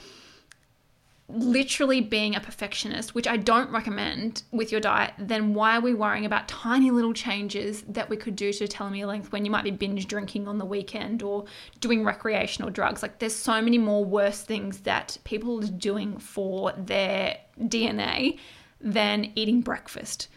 literally 1.34 2.02
being 2.02 2.36
a 2.36 2.40
perfectionist, 2.40 3.16
which 3.16 3.28
I 3.28 3.38
don't 3.38 3.70
recommend 3.72 4.44
with 4.52 4.72
your 4.72 4.82
diet, 4.82 5.14
then 5.18 5.54
why 5.54 5.78
are 5.78 5.82
we 5.82 5.94
worrying 5.94 6.26
about 6.26 6.48
tiny 6.48 6.92
little 6.92 7.14
changes 7.14 7.84
that 7.90 8.10
we 8.10 8.18
could 8.18 8.36
do 8.36 8.54
to 8.54 8.68
telomere 8.68 9.08
length 9.08 9.32
when 9.32 9.46
you 9.46 9.52
might 9.52 9.64
be 9.64 9.72
binge 9.72 10.08
drinking 10.08 10.48
on 10.48 10.58
the 10.58 10.66
weekend 10.66 11.24
or 11.24 11.46
doing 11.80 12.04
recreational 12.04 12.70
drugs? 12.70 13.02
Like, 13.02 13.20
there's 13.20 13.36
so 13.36 13.62
many 13.62 13.78
more 13.78 14.06
worse 14.06 14.44
things 14.44 14.80
that 14.82 15.18
people 15.24 15.64
are 15.64 15.68
doing 15.68 16.18
for 16.18 16.74
their 16.74 17.38
DNA 17.60 18.40
than 18.80 19.32
eating 19.36 19.62
breakfast 19.62 20.28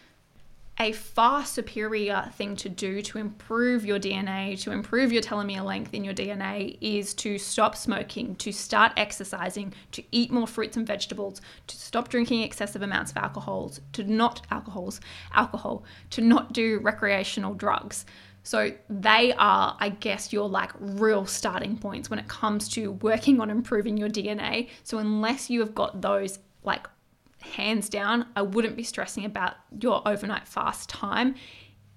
a 0.79 0.91
far 0.91 1.43
superior 1.43 2.29
thing 2.33 2.55
to 2.55 2.69
do 2.69 3.01
to 3.01 3.17
improve 3.17 3.83
your 3.83 3.99
DNA, 3.99 4.61
to 4.61 4.71
improve 4.71 5.11
your 5.11 5.23
telomere 5.23 5.63
length 5.63 5.93
in 5.93 6.03
your 6.03 6.13
DNA, 6.13 6.77
is 6.81 7.15
to 7.15 7.39
stop 7.39 7.75
smoking, 7.75 8.35
to 8.35 8.51
start 8.51 8.91
exercising, 8.95 9.73
to 9.91 10.03
eat 10.11 10.31
more 10.31 10.45
fruits 10.45 10.77
and 10.77 10.85
vegetables, 10.85 11.41
to 11.65 11.75
stop 11.75 12.09
drinking 12.09 12.43
excessive 12.43 12.83
amounts 12.83 13.11
of 13.11 13.17
alcohols, 13.17 13.81
to 13.93 14.03
not 14.03 14.45
alcohols, 14.51 15.01
alcohol, 15.33 15.83
to 16.11 16.21
not 16.21 16.53
do 16.53 16.79
recreational 16.79 17.55
drugs. 17.55 18.05
So 18.43 18.71
they 18.89 19.33
are, 19.33 19.75
I 19.79 19.89
guess, 19.89 20.31
your 20.31 20.47
like 20.47 20.71
real 20.79 21.25
starting 21.25 21.77
points 21.77 22.09
when 22.09 22.19
it 22.19 22.27
comes 22.27 22.69
to 22.69 22.91
working 22.91 23.41
on 23.41 23.49
improving 23.49 23.97
your 23.97 24.09
DNA. 24.09 24.69
So 24.83 24.99
unless 24.99 25.49
you 25.49 25.59
have 25.59 25.73
got 25.73 26.01
those 26.01 26.39
like 26.63 26.87
hands 27.47 27.89
down, 27.89 28.27
I 28.35 28.41
wouldn't 28.41 28.75
be 28.75 28.83
stressing 28.83 29.25
about 29.25 29.55
your 29.81 30.07
overnight 30.07 30.47
fast 30.47 30.89
time. 30.89 31.35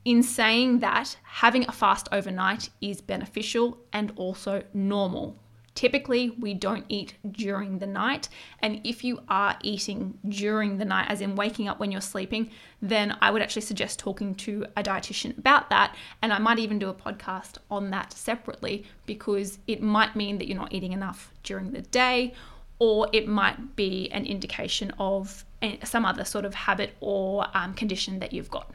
In 0.05 0.23
saying 0.23 0.79
that, 0.81 1.19
having 1.25 1.67
a 1.69 1.73
fast 1.73 2.09
overnight 2.11 2.71
is 2.81 3.01
beneficial 3.01 3.79
and 3.93 4.13
also 4.17 4.63
normal. 4.73 5.37
Typically, 5.75 6.31
we 6.31 6.53
don't 6.53 6.85
eat 6.89 7.15
during 7.31 7.79
the 7.79 7.87
night, 7.87 8.29
and 8.59 8.81
if 8.83 9.05
you 9.05 9.21
are 9.29 9.57
eating 9.63 10.19
during 10.29 10.79
the 10.79 10.85
night, 10.85 11.07
as 11.09 11.21
in 11.21 11.37
waking 11.37 11.69
up 11.69 11.79
when 11.79 11.93
you're 11.93 12.01
sleeping, 12.01 12.51
then 12.83 13.17
I 13.23 13.31
would 13.31 13.41
actually 13.41 13.63
suggest 13.63 13.99
talking 13.99 14.35
to 14.37 14.67
a 14.77 14.83
dietitian 14.83 15.39
about 15.39 15.71
that. 15.71 15.95
And 16.23 16.33
I 16.33 16.39
might 16.39 16.59
even 16.59 16.79
do 16.79 16.89
a 16.89 16.95
podcast 16.95 17.59
on 17.71 17.91
that 17.91 18.13
separately 18.13 18.85
because 19.07 19.59
it 19.67 19.81
might 19.81 20.17
mean 20.17 20.39
that 20.39 20.49
you're 20.49 20.59
not 20.59 20.75
eating 20.75 20.93
enough 20.93 21.33
during 21.45 21.71
the 21.71 21.83
day, 21.83 22.35
or 22.81 23.09
it 23.13 23.29
might 23.29 23.77
be 23.77 24.11
an 24.11 24.27
indication 24.27 24.91
of 24.99 25.45
some 25.85 26.05
other 26.05 26.25
sort 26.25 26.45
of 26.45 26.55
habit 26.55 26.97
or 27.01 27.47
um, 27.55 27.75
condition 27.75 28.19
that 28.19 28.33
you've 28.33 28.51
got. 28.51 28.71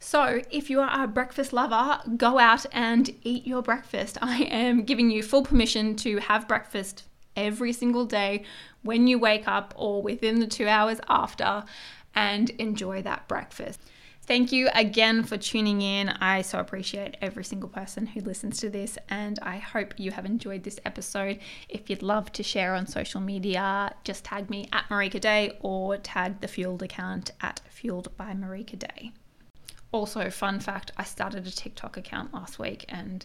So, 0.00 0.42
if 0.50 0.70
you 0.70 0.80
are 0.80 1.04
a 1.04 1.08
breakfast 1.08 1.52
lover, 1.52 2.00
go 2.16 2.38
out 2.38 2.66
and 2.72 3.10
eat 3.22 3.46
your 3.46 3.62
breakfast. 3.62 4.18
I 4.22 4.42
am 4.42 4.82
giving 4.82 5.10
you 5.10 5.22
full 5.22 5.42
permission 5.42 5.96
to 5.96 6.18
have 6.18 6.46
breakfast 6.46 7.04
every 7.36 7.72
single 7.72 8.04
day 8.04 8.44
when 8.82 9.06
you 9.06 9.18
wake 9.18 9.46
up 9.46 9.72
or 9.76 10.02
within 10.02 10.40
the 10.40 10.46
two 10.46 10.68
hours 10.68 11.00
after 11.08 11.64
and 12.14 12.50
enjoy 12.50 13.02
that 13.02 13.26
breakfast. 13.28 13.80
Thank 14.28 14.52
you 14.52 14.68
again 14.74 15.22
for 15.22 15.38
tuning 15.38 15.80
in. 15.80 16.10
I 16.10 16.42
so 16.42 16.58
appreciate 16.58 17.16
every 17.22 17.44
single 17.44 17.70
person 17.70 18.04
who 18.04 18.20
listens 18.20 18.58
to 18.58 18.68
this, 18.68 18.98
and 19.08 19.38
I 19.40 19.56
hope 19.56 19.94
you 19.96 20.10
have 20.10 20.26
enjoyed 20.26 20.64
this 20.64 20.78
episode. 20.84 21.38
If 21.70 21.88
you'd 21.88 22.02
love 22.02 22.30
to 22.32 22.42
share 22.42 22.74
on 22.74 22.86
social 22.86 23.22
media, 23.22 23.94
just 24.04 24.26
tag 24.26 24.50
me 24.50 24.68
at 24.70 24.84
Marika 24.90 25.18
Day 25.18 25.56
or 25.62 25.96
tag 25.96 26.42
the 26.42 26.46
Fueled 26.46 26.82
account 26.82 27.30
at 27.40 27.62
Fueled 27.70 28.14
by 28.18 28.34
Marika 28.34 28.78
Day. 28.78 29.12
Also, 29.92 30.28
fun 30.28 30.60
fact 30.60 30.90
I 30.98 31.04
started 31.04 31.46
a 31.46 31.50
TikTok 31.50 31.96
account 31.96 32.34
last 32.34 32.58
week 32.58 32.84
and 32.90 33.24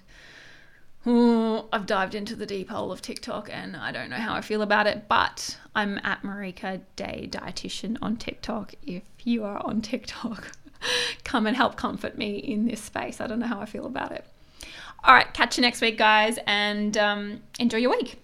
I've 1.05 1.85
dived 1.85 2.15
into 2.15 2.37
the 2.37 2.45
deep 2.45 2.69
hole 2.69 2.93
of 2.93 3.01
TikTok 3.01 3.49
and 3.51 3.75
I 3.75 3.91
don't 3.91 4.09
know 4.09 4.15
how 4.15 4.35
I 4.35 4.39
feel 4.39 4.61
about 4.61 4.87
it, 4.87 5.09
but 5.09 5.57
I'm 5.75 5.99
at 6.05 6.23
Marika 6.23 6.79
Day 6.95 7.27
Dietitian 7.29 7.97
on 8.01 8.15
TikTok 8.15 8.75
if 8.83 9.03
you 9.25 9.43
are 9.43 9.61
on 9.65 9.81
TikTok. 9.81 10.53
come 11.23 11.47
and 11.47 11.55
help 11.55 11.75
comfort 11.75 12.17
me 12.17 12.37
in 12.37 12.67
this 12.67 12.81
space. 12.81 13.21
I 13.21 13.27
don't 13.27 13.39
know 13.39 13.47
how 13.47 13.59
I 13.59 13.65
feel 13.65 13.85
about 13.85 14.11
it. 14.11 14.25
All 15.03 15.13
right, 15.13 15.31
catch 15.33 15.57
you 15.57 15.61
next 15.61 15.81
week, 15.81 15.97
guys, 15.97 16.39
and 16.47 16.97
um, 16.97 17.41
enjoy 17.59 17.77
your 17.77 17.91
week. 17.91 18.19